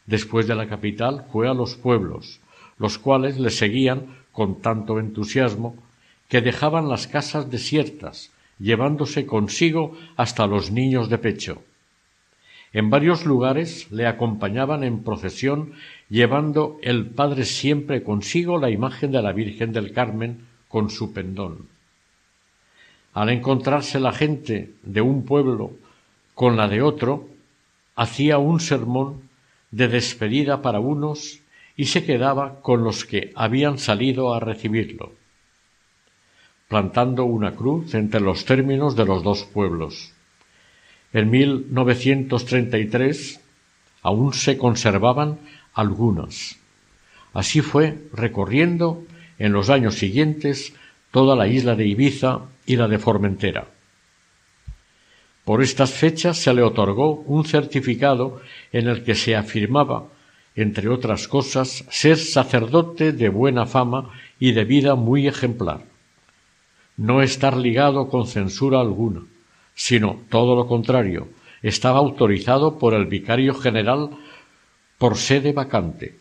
[0.06, 2.42] Después de la capital fue a los pueblos,
[2.78, 5.78] los cuales le seguían con tanto entusiasmo
[6.28, 11.64] que dejaban las casas desiertas, llevándose consigo hasta los niños de pecho.
[12.74, 15.72] En varios lugares le acompañaban en procesión,
[16.10, 21.70] llevando el padre siempre consigo la imagen de la Virgen del Carmen con su pendón.
[23.14, 25.72] Al encontrarse la gente de un pueblo
[26.34, 27.30] con la de otro,
[27.96, 29.30] hacía un sermón
[29.72, 31.40] de despedida para unos
[31.78, 35.14] y se quedaba con los que habían salido a recibirlo,
[36.68, 40.12] plantando una cruz entre los términos de los dos pueblos.
[41.14, 43.40] En 1933
[44.02, 45.40] aún se conservaban
[45.74, 46.60] algunas.
[47.32, 49.06] Así fue recorriendo
[49.40, 50.74] en los años siguientes
[51.12, 53.68] toda la isla de Ibiza y la de Formentera.
[55.46, 60.08] Por estas fechas se le otorgó un certificado en el que se afirmaba,
[60.56, 64.10] entre otras cosas, ser sacerdote de buena fama
[64.40, 65.82] y de vida muy ejemplar.
[66.98, 69.22] no estar ligado con censura alguna,
[69.74, 71.28] sino todo lo contrario,
[71.62, 74.12] estaba autorizado por el vicario general
[74.98, 76.18] por sede vacante,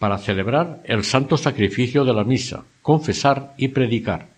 [0.00, 4.30] para celebrar el santo sacrificio de la misa, confesar y predicar.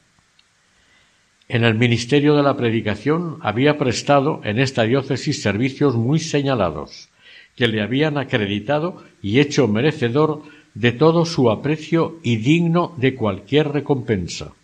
[1.48, 7.10] En el ministerio de la predicación había prestado en esta diócesis servicios muy señalados,
[7.54, 10.42] que le habían acreditado y hecho merecedor
[10.74, 14.54] de todo su aprecio y digno de cualquier recompensa.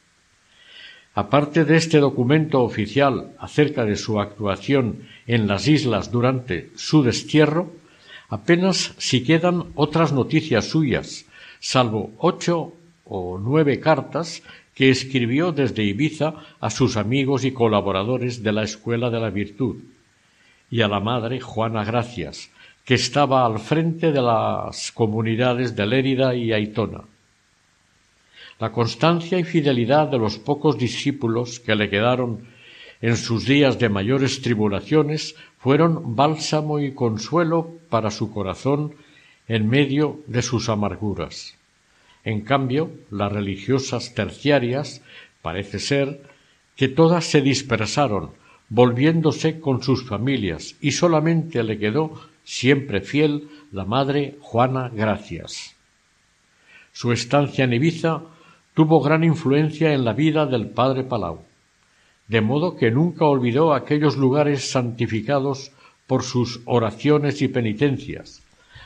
[1.14, 7.70] Aparte de este documento oficial acerca de su actuación en las islas durante su destierro,
[8.28, 11.26] apenas si quedan otras noticias suyas,
[11.60, 12.72] salvo ocho
[13.04, 14.42] o nueve cartas
[14.74, 19.76] que escribió desde Ibiza a sus amigos y colaboradores de la Escuela de la Virtud,
[20.70, 22.50] y a la madre Juana Gracias,
[22.84, 27.02] que estaba al frente de las comunidades de Lérida y Aitona.
[28.60, 32.46] La constancia y fidelidad de los pocos discípulos que le quedaron
[33.00, 38.94] en sus días de mayores tribulaciones fueron bálsamo y consuelo para su corazón
[39.48, 41.56] en medio de sus amarguras.
[42.24, 45.02] En cambio, las religiosas terciarias
[45.40, 46.22] parece ser
[46.76, 48.30] que todas se dispersaron,
[48.68, 55.74] volviéndose con sus familias, y solamente le quedó, siempre fiel, la madre Juana Gracias.
[56.92, 58.22] Su estancia en Ibiza
[58.74, 61.42] tuvo gran influencia en la vida del padre Palau,
[62.28, 65.72] de modo que nunca olvidó aquellos lugares santificados
[66.08, 68.42] por sus oraciones y penitencias,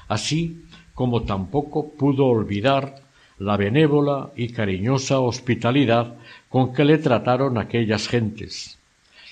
[0.09, 0.61] así
[0.93, 2.97] como tampoco pudo olvidar
[3.39, 6.15] la benévola y cariñosa hospitalidad
[6.51, 8.79] con que le trataron aquellas gentes.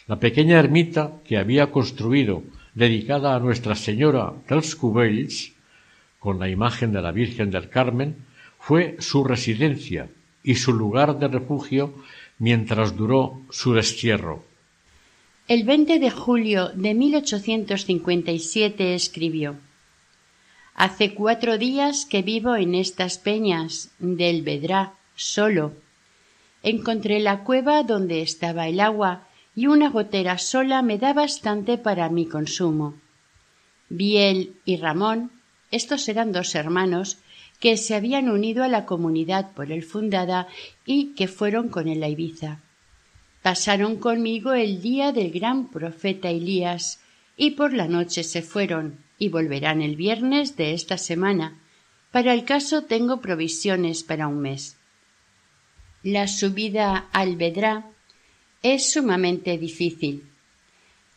[0.07, 2.43] La pequeña ermita que había construido
[2.75, 5.53] dedicada a Nuestra Señora dels Cubells,
[6.19, 8.17] con la imagen de la Virgen del Carmen,
[8.59, 10.09] fue su residencia
[10.43, 11.95] y su lugar de refugio
[12.39, 14.50] mientras duró su destierro.
[15.51, 19.57] El 20 de julio de 1857 escribió
[20.77, 25.73] Hace cuatro días que vivo en estas peñas del Vedrá, solo.
[26.63, 29.27] Encontré la cueva donde estaba el agua
[29.57, 32.95] y una gotera sola me da bastante para mi consumo.
[33.89, 35.33] Biel y Ramón,
[35.73, 37.19] estos eran dos hermanos,
[37.59, 40.47] que se habían unido a la comunidad por él fundada
[40.87, 42.61] y que fueron con él a Ibiza.
[43.43, 47.01] Pasaron conmigo el día del gran profeta Elías
[47.37, 51.59] y por la noche se fueron y volverán el viernes de esta semana.
[52.11, 54.77] Para el caso tengo provisiones para un mes.
[56.03, 57.87] La subida al Vedrá
[58.63, 60.25] es sumamente difícil.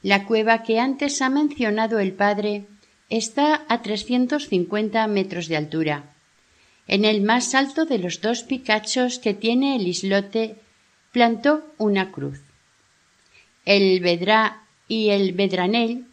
[0.01, 2.65] La cueva que antes ha mencionado el padre
[3.09, 6.13] está a trescientos cincuenta metros de altura
[6.87, 10.57] en el más alto de los dos picachos que tiene el islote
[11.13, 12.41] plantó una cruz.
[13.65, 16.05] El Vedrá y el Vedranel,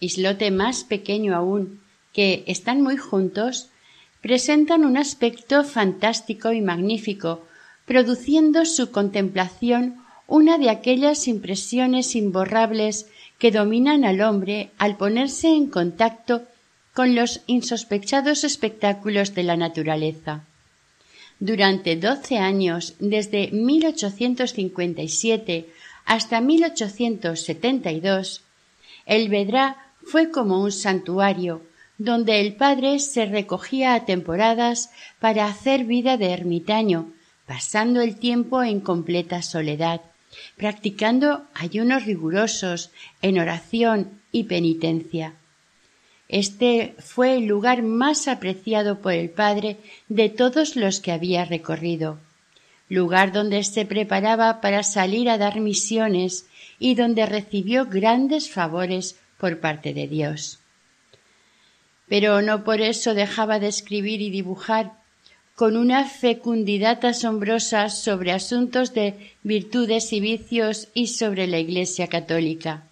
[0.00, 1.80] islote más pequeño aún,
[2.12, 3.68] que están muy juntos,
[4.20, 7.46] presentan un aspecto fantástico y magnífico,
[7.84, 13.06] produciendo su contemplación una de aquellas impresiones imborrables
[13.38, 16.42] que dominan al hombre al ponerse en contacto
[16.94, 20.44] con los insospechados espectáculos de la naturaleza.
[21.38, 25.68] Durante doce años, desde 1857
[26.06, 28.42] hasta 1872,
[29.04, 31.60] el Vedrá fue como un santuario,
[31.98, 37.12] donde el padre se recogía a temporadas para hacer vida de ermitaño,
[37.46, 40.00] pasando el tiempo en completa soledad,
[40.56, 42.90] practicando ayunos rigurosos
[43.22, 45.34] en oración y penitencia.
[46.28, 49.76] Este fue el lugar más apreciado por el padre
[50.08, 52.18] de todos los que había recorrido,
[52.88, 56.46] lugar donde se preparaba para salir a dar misiones
[56.78, 60.58] y donde recibió grandes favores por parte de Dios.
[62.08, 64.92] Pero no por eso dejaba de escribir y dibujar
[65.54, 72.84] con una fecundidad asombrosa sobre asuntos de virtudes y vicios y sobre la Iglesia católica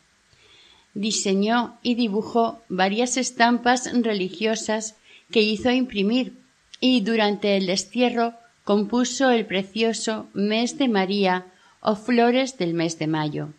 [0.94, 4.96] diseñó y dibujó varias estampas religiosas
[5.30, 6.34] que hizo imprimir
[6.80, 8.34] y durante el destierro
[8.64, 11.46] compuso el precioso Mes de María
[11.80, 13.50] o Flores del mes de mayo,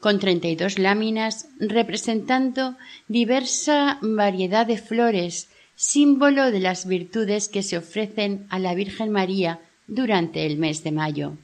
[0.00, 2.76] con treinta y dos láminas representando
[3.08, 9.60] diversa variedad de flores, símbolo de las virtudes que se ofrecen a la Virgen María
[9.86, 11.38] durante el mes de mayo.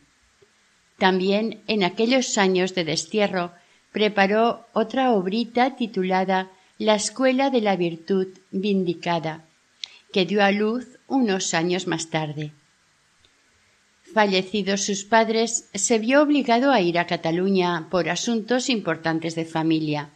[0.99, 3.53] También en aquellos años de destierro
[3.95, 9.45] preparó otra obrita titulada La Escuela de la Virtud Vindicada,
[10.13, 12.51] que dio a luz unos años más tarde.
[14.13, 20.11] Fallecidos sus padres, se vio obligado a ir a Cataluña por asuntos importantes de familia.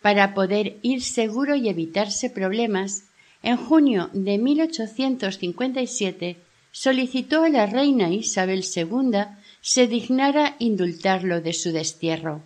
[0.00, 3.02] Para poder ir seguro y evitarse problemas,
[3.42, 6.36] en junio de 1857
[6.70, 9.22] solicitó a la reina Isabel II
[9.60, 12.44] se dignara indultarlo de su destierro.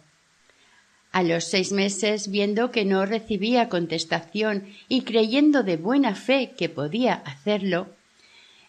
[1.12, 6.68] A los seis meses, viendo que no recibía contestación y creyendo de buena fe que
[6.68, 7.88] podía hacerlo,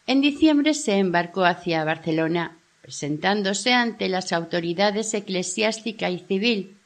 [0.08, 6.78] en diciembre se embarcó hacia Barcelona, presentándose ante las autoridades eclesiástica y civil.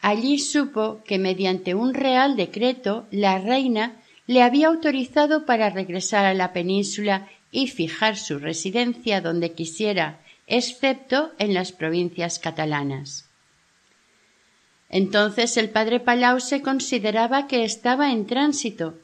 [0.00, 3.96] Allí supo que mediante un real decreto la reina
[4.26, 11.32] le había autorizado para regresar a la península y fijar su residencia donde quisiera, excepto
[11.38, 13.23] en las provincias catalanas.
[14.94, 18.94] Entonces el padre Palau se consideraba que estaba en tránsito,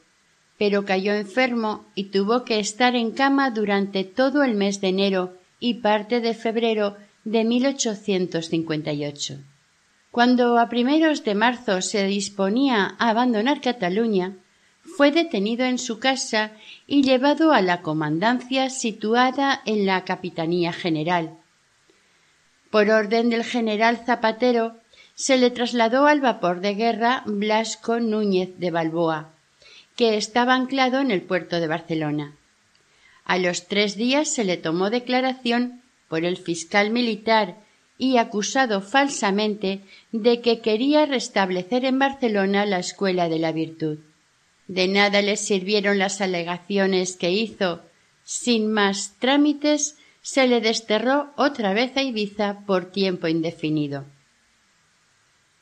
[0.57, 5.33] pero cayó enfermo y tuvo que estar en cama durante todo el mes de enero
[5.59, 9.39] y parte de febrero de 1858.
[10.11, 14.37] Cuando a primeros de marzo se disponía a abandonar Cataluña,
[14.95, 16.53] fue detenido en su casa
[16.87, 21.37] y llevado a la comandancia situada en la Capitanía General.
[22.69, 24.80] Por orden del general Zapatero,
[25.21, 29.35] se le trasladó al vapor de guerra Blasco Núñez de Balboa,
[29.95, 32.35] que estaba anclado en el puerto de Barcelona.
[33.23, 37.57] A los tres días se le tomó declaración por el fiscal militar
[37.99, 43.99] y acusado falsamente de que quería restablecer en Barcelona la escuela de la virtud.
[44.67, 47.81] De nada le sirvieron las alegaciones que hizo.
[48.23, 54.05] Sin más trámites, se le desterró otra vez a Ibiza por tiempo indefinido.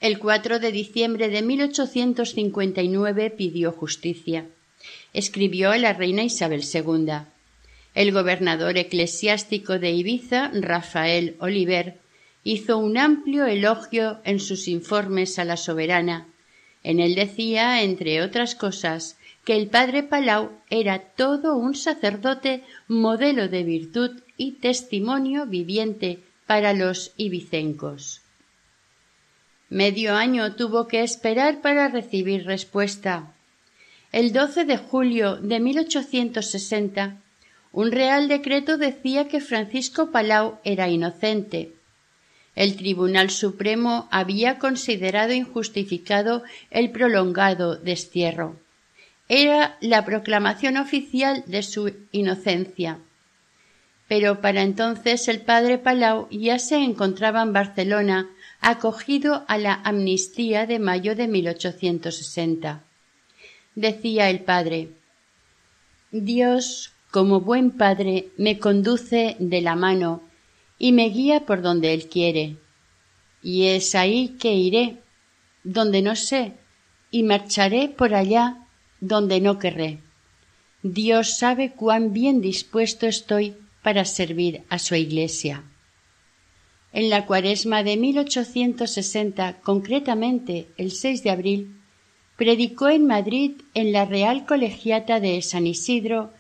[0.02, 4.46] El 4 de diciembre de 1859 pidió justicia.
[5.14, 7.12] Escribió a la reina Isabel II.
[7.96, 11.98] El gobernador eclesiástico de Ibiza, Rafael Oliver,
[12.46, 16.28] hizo un amplio elogio en sus informes a la soberana.
[16.82, 23.50] En él decía, entre otras cosas, que el padre Palau era todo un sacerdote modelo
[23.50, 28.22] de virtud y testimonio viviente para los ibicencos.
[29.70, 33.34] Medio año tuvo que esperar para recibir respuesta.
[34.12, 37.18] El 12 de julio de 1860,
[37.72, 41.74] un real decreto decía que Francisco Palau era inocente.
[42.56, 46.42] El Tribunal Supremo había considerado injustificado
[46.72, 48.60] el prolongado destierro.
[49.28, 52.98] Era la proclamación oficial de su inocencia.
[54.08, 58.30] Pero para entonces el padre Palau ya se encontraba en Barcelona
[58.62, 62.84] acogido a la amnistía de mayo de 1860.
[63.76, 64.90] Decía el padre
[66.12, 70.24] Dios, como buen padre, me conduce de la mano
[70.80, 72.58] y me guía por donde Él quiere.
[73.44, 74.98] Y es ahí que iré,
[75.64, 76.54] donde no sé,
[77.12, 78.66] y marcharé por allá
[79.00, 80.00] donde no querré.
[80.82, 85.64] Dios sabe cuán bien dispuesto estoy para servir a su Iglesia.
[86.92, 91.80] En la cuaresma de 1860, concretamente el 6 de abril,
[92.36, 96.32] predicó en Madrid en la Real Colegiata de San Isidro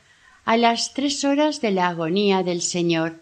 [0.45, 3.21] a las tres horas de la agonía del Señor,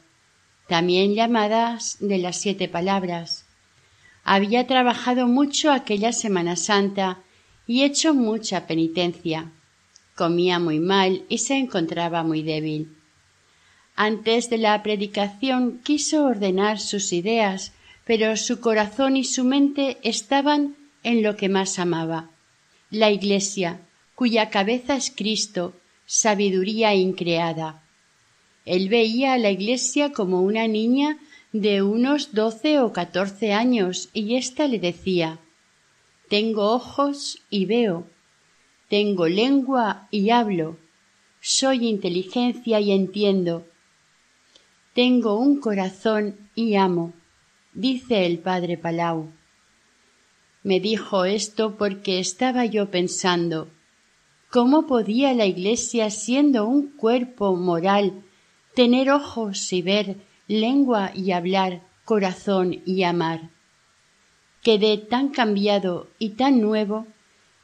[0.67, 3.45] también llamadas de las siete palabras.
[4.23, 7.23] Había trabajado mucho aquella Semana Santa
[7.65, 9.51] y hecho mucha penitencia.
[10.15, 12.96] Comía muy mal y se encontraba muy débil.
[13.99, 17.73] Antes de la predicación quiso ordenar sus ideas,
[18.05, 22.29] pero su corazón y su mente estaban en lo que más amaba,
[22.91, 23.81] la Iglesia,
[24.13, 25.73] cuya cabeza es Cristo,
[26.05, 27.81] sabiduría increada.
[28.65, 31.17] Él veía a la Iglesia como una niña
[31.51, 35.39] de unos doce o catorce años, y ésta le decía
[36.29, 38.07] Tengo ojos y veo,
[38.89, 40.77] tengo lengua y hablo,
[41.41, 43.65] soy inteligencia y entiendo,
[44.97, 47.13] tengo un corazón y amo,
[47.75, 49.29] dice el padre Palau.
[50.63, 53.67] Me dijo esto porque estaba yo pensando
[54.49, 58.23] cómo podía la Iglesia, siendo un cuerpo moral,
[58.73, 60.17] tener ojos y ver,
[60.47, 63.51] lengua y hablar, corazón y amar.
[64.63, 67.05] Quedé tan cambiado y tan nuevo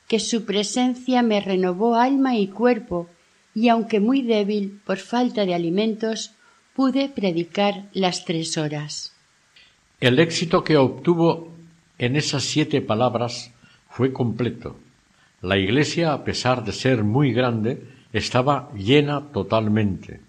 [0.07, 3.09] que su presencia me renovó alma y cuerpo,
[3.55, 6.35] y aunque muy débil por falta de alimentos,
[6.75, 9.13] pude predicar las tres horas.
[9.99, 11.53] El éxito que obtuvo
[11.97, 13.53] en esas siete palabras
[13.89, 14.75] fue completo.
[15.41, 20.21] La iglesia, a pesar de ser muy grande, estaba llena totalmente.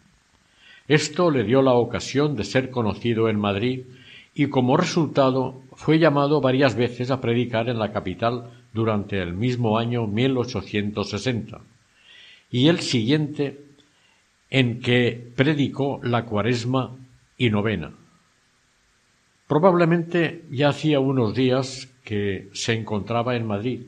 [0.86, 3.82] Esto le dio la ocasión de ser conocido en Madrid
[4.34, 9.78] y como resultado fue llamado varias veces a predicar en la capital durante el mismo
[9.78, 11.60] año 1860
[12.50, 13.63] y el siguiente
[14.54, 16.96] en que predicó la cuaresma
[17.36, 17.90] y novena.
[19.48, 23.80] Probablemente ya hacía unos días que se encontraba en Madrid,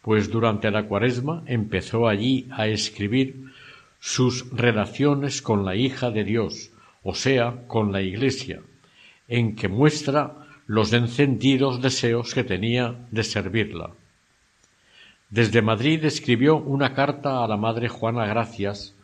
[0.00, 3.52] pues durante la cuaresma empezó allí a escribir
[4.00, 6.72] sus relaciones con la hija de Dios,
[7.04, 8.60] o sea, con la Iglesia,
[9.28, 10.34] en que muestra
[10.66, 13.92] los encendidos deseos que tenía de servirla.
[15.30, 18.96] Desde Madrid escribió una carta a la Madre Juana Gracias,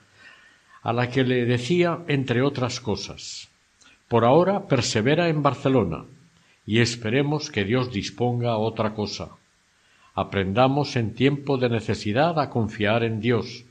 [0.82, 3.48] a la que le decía, entre otras cosas,
[4.08, 6.04] por ahora persevera en Barcelona
[6.66, 9.30] y esperemos que Dios disponga otra cosa.
[10.14, 13.64] Aprendamos en tiempo de necesidad a confiar en Dios,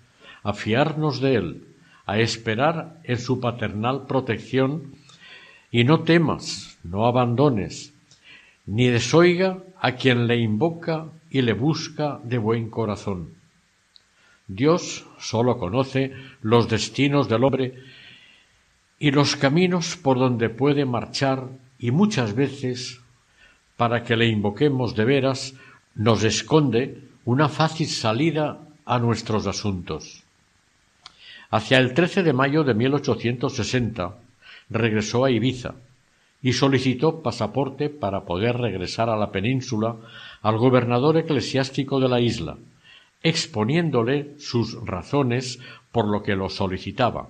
[0.43, 1.63] a fiarnos de Él,
[2.05, 4.95] a esperar en su paternal protección
[5.71, 7.93] y no temas, no abandones,
[8.65, 13.36] ni desoiga a quien le invoca y le busca de buen corazón.
[14.47, 17.75] Dios sólo conoce los destinos del hombre
[18.99, 21.47] y los caminos por donde puede marchar
[21.79, 23.01] y muchas veces,
[23.75, 25.53] para que le invoquemos de veras,
[25.95, 30.23] nos esconde una fácil salida a nuestros asuntos.
[31.49, 34.15] Hacia el 13 de mayo de 1860
[34.69, 35.75] regresó a Ibiza
[36.41, 39.95] y solicitó pasaporte para poder regresar a la península
[40.41, 42.57] al gobernador eclesiástico de la isla,
[43.27, 45.59] exponiéndole sus razones
[45.91, 47.29] por lo que lo solicitaba.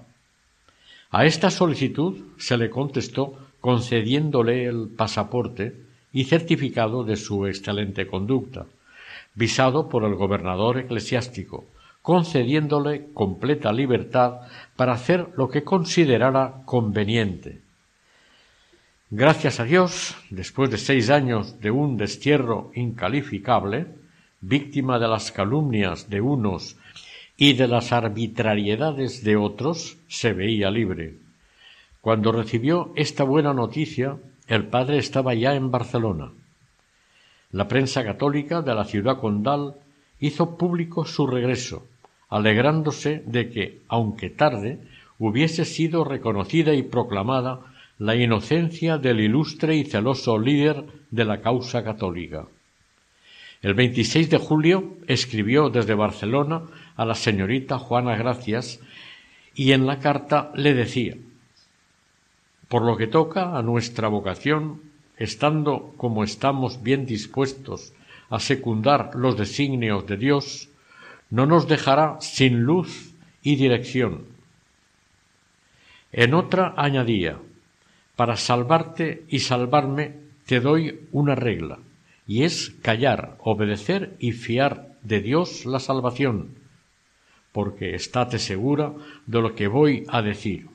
[1.09, 5.75] A esta solicitud se le contestó concediéndole el pasaporte
[6.13, 8.65] y certificado de su excelente conducta,
[9.33, 11.65] visado por el gobernador eclesiástico,
[12.01, 14.41] concediéndole completa libertad
[14.75, 17.61] para hacer lo que considerara conveniente.
[19.09, 23.87] Gracias a Dios, después de seis años de un destierro incalificable,
[24.41, 26.77] víctima de las calumnias de unos
[27.35, 31.15] y de las arbitrariedades de otros, se veía libre.
[32.01, 34.17] Cuando recibió esta buena noticia,
[34.47, 36.31] el padre estaba ya en Barcelona.
[37.51, 39.75] La prensa católica de la ciudad condal
[40.19, 41.85] hizo público su regreso,
[42.29, 44.79] alegrándose de que, aunque tarde,
[45.19, 47.59] hubiese sido reconocida y proclamada
[47.99, 52.47] la inocencia del ilustre y celoso líder de la causa católica.
[53.61, 56.61] El 26 de julio escribió desde Barcelona
[56.95, 58.79] a la señorita Juana Gracias
[59.55, 61.15] y en la carta le decía
[62.67, 64.81] Por lo que toca a nuestra vocación,
[65.17, 67.93] estando como estamos bien dispuestos
[68.29, 70.69] a secundar los designios de Dios,
[71.31, 74.25] no nos dejará sin luz y dirección.
[76.11, 77.39] En otra añadía
[78.15, 80.13] Para salvarte y salvarme
[80.45, 81.79] te doy una regla
[82.27, 86.55] y es callar, obedecer y fiar de Dios la salvación,
[87.53, 88.93] porque estate segura
[89.25, 90.67] de lo que voy a decir.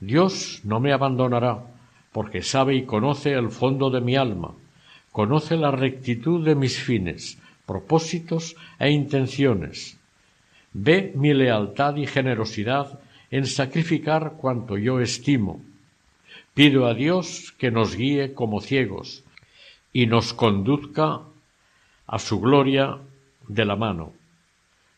[0.00, 1.66] Dios no me abandonará,
[2.12, 4.54] porque sabe y conoce el fondo de mi alma,
[5.12, 9.98] conoce la rectitud de mis fines, propósitos e intenciones.
[10.72, 12.98] Ve mi lealtad y generosidad
[13.30, 15.60] en sacrificar cuanto yo estimo.
[16.54, 19.23] Pido a Dios que nos guíe como ciegos,
[19.94, 21.20] y nos conduzca
[22.06, 22.98] a su gloria
[23.48, 24.12] de la mano.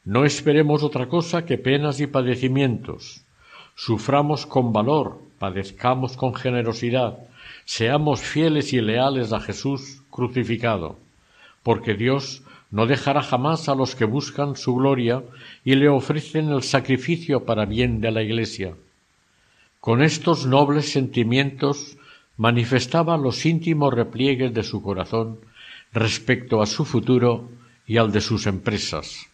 [0.05, 3.21] No esperemos otra cosa que penas y padecimientos.
[3.75, 7.19] Suframos con valor, padezcamos con generosidad,
[7.67, 10.97] seamos fieles y leales a Jesús crucificado,
[11.63, 15.23] porque Dios no dejará jamás a los que buscan su gloria
[15.63, 18.75] y le ofrecen el sacrificio para bien de la Iglesia.
[19.81, 21.99] Con estos nobles sentimientos
[22.37, 25.41] manifestaba los íntimos repliegues de su corazón
[25.93, 27.51] respecto a su futuro
[27.87, 29.27] y al de sus empresas.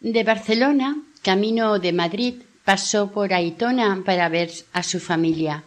[0.00, 2.34] De Barcelona, camino de Madrid,
[2.64, 5.64] pasó por Aitona para ver a su familia.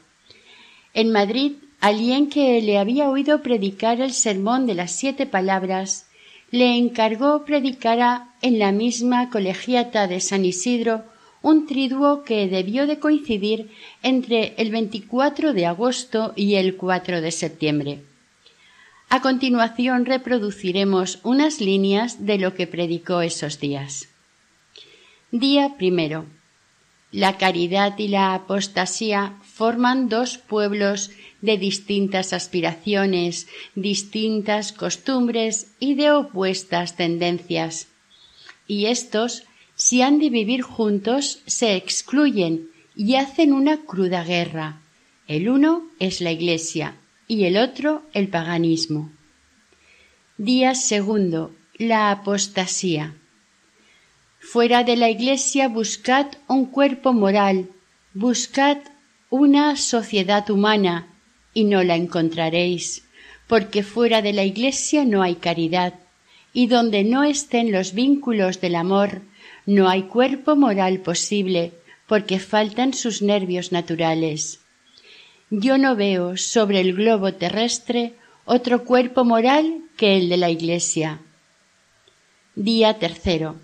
[0.93, 6.07] En Madrid, alguien que le había oído predicar el sermón de las siete palabras,
[6.49, 11.03] le encargó predicara en la misma colegiata de San Isidro
[11.43, 13.69] un triduo que debió de coincidir
[14.01, 18.01] entre el 24 de agosto y el 4 de septiembre.
[19.09, 24.07] A continuación reproduciremos unas líneas de lo que predicó esos días.
[25.31, 26.25] Día primero.
[27.11, 36.11] La caridad y la apostasía forman dos pueblos de distintas aspiraciones, distintas costumbres y de
[36.11, 37.89] opuestas tendencias.
[38.65, 39.43] Y estos
[39.75, 44.81] si han de vivir juntos, se excluyen y hacen una cruda guerra.
[45.27, 46.95] El uno es la Iglesia
[47.27, 49.11] y el otro el paganismo.
[50.37, 51.53] Día segundo.
[51.79, 53.15] La apostasía.
[54.39, 57.69] Fuera de la Iglesia buscad un cuerpo moral,
[58.13, 58.77] buscad
[59.31, 61.07] una sociedad humana,
[61.51, 63.05] y no la encontraréis,
[63.47, 65.95] porque fuera de la Iglesia no hay caridad,
[66.53, 69.23] y donde no estén los vínculos del amor,
[69.65, 71.73] no hay cuerpo moral posible,
[72.07, 74.59] porque faltan sus nervios naturales.
[75.49, 78.13] Yo no veo sobre el globo terrestre
[78.45, 81.19] otro cuerpo moral que el de la Iglesia.
[82.55, 83.55] Día tercero.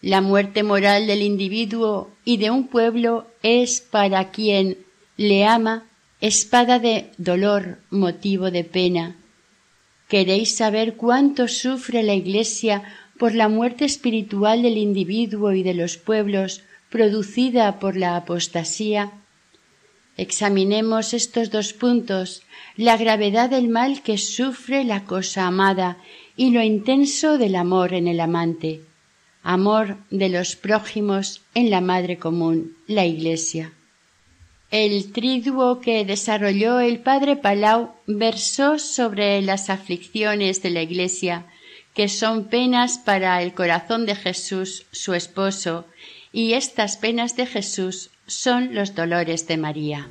[0.00, 4.78] La muerte moral del individuo y de un pueblo es para quien
[5.16, 5.86] le ama
[6.20, 9.16] espada de dolor, motivo de pena.
[10.08, 12.82] ¿Queréis saber cuánto sufre la Iglesia
[13.22, 19.12] por la muerte espiritual del individuo y de los pueblos producida por la apostasía?
[20.16, 22.42] Examinemos estos dos puntos,
[22.76, 25.98] la gravedad del mal que sufre la cosa amada
[26.36, 28.80] y lo intenso del amor en el amante,
[29.44, 33.72] amor de los prójimos en la madre común, la Iglesia.
[34.72, 41.46] El triduo que desarrolló el padre Palau versó sobre las aflicciones de la Iglesia,
[41.94, 45.86] que son penas para el corazón de Jesús, su esposo,
[46.32, 50.08] y estas penas de Jesús son los dolores de María.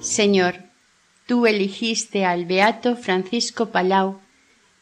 [0.00, 0.62] Señor,
[1.26, 4.20] tú eligiste al beato Francisco Palau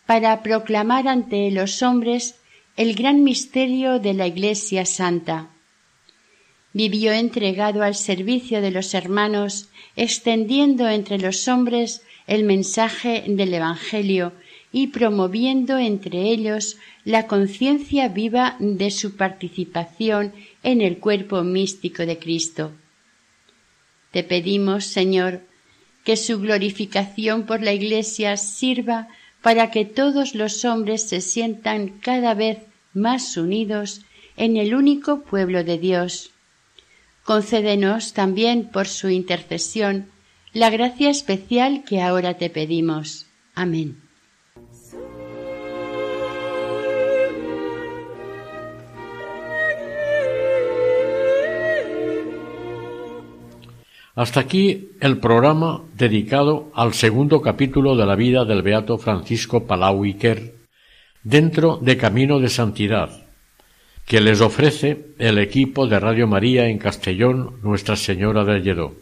[0.06, 2.34] para proclamar ante los hombres
[2.76, 5.53] el gran misterio de la Iglesia Santa.
[6.74, 14.32] Vivió entregado al servicio de los hermanos, extendiendo entre los hombres el mensaje del Evangelio
[14.72, 20.32] y promoviendo entre ellos la conciencia viva de su participación
[20.64, 22.72] en el cuerpo místico de Cristo.
[24.10, 25.42] Te pedimos, Señor,
[26.02, 29.06] que su glorificación por la Iglesia sirva
[29.42, 32.58] para que todos los hombres se sientan cada vez
[32.94, 34.00] más unidos
[34.36, 36.33] en el único pueblo de Dios.
[37.24, 40.10] Concédenos también por su intercesión
[40.52, 43.26] la gracia especial que ahora te pedimos.
[43.54, 44.04] Amén.
[54.16, 60.04] Hasta aquí el programa dedicado al segundo capítulo de la vida del beato Francisco Palau
[60.04, 60.54] Iker
[61.24, 63.23] dentro de Camino de Santidad,
[64.04, 68.94] que les ofrece el equipo de Radio María en Castellón Nuestra Señora del Lledó.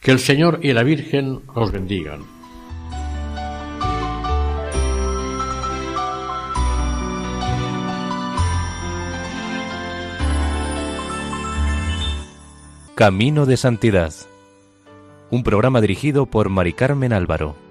[0.00, 2.20] Que el Señor y la Virgen os bendigan.
[12.94, 14.12] Camino de Santidad
[15.30, 17.67] un programa dirigido por Mari Carmen Álvaro.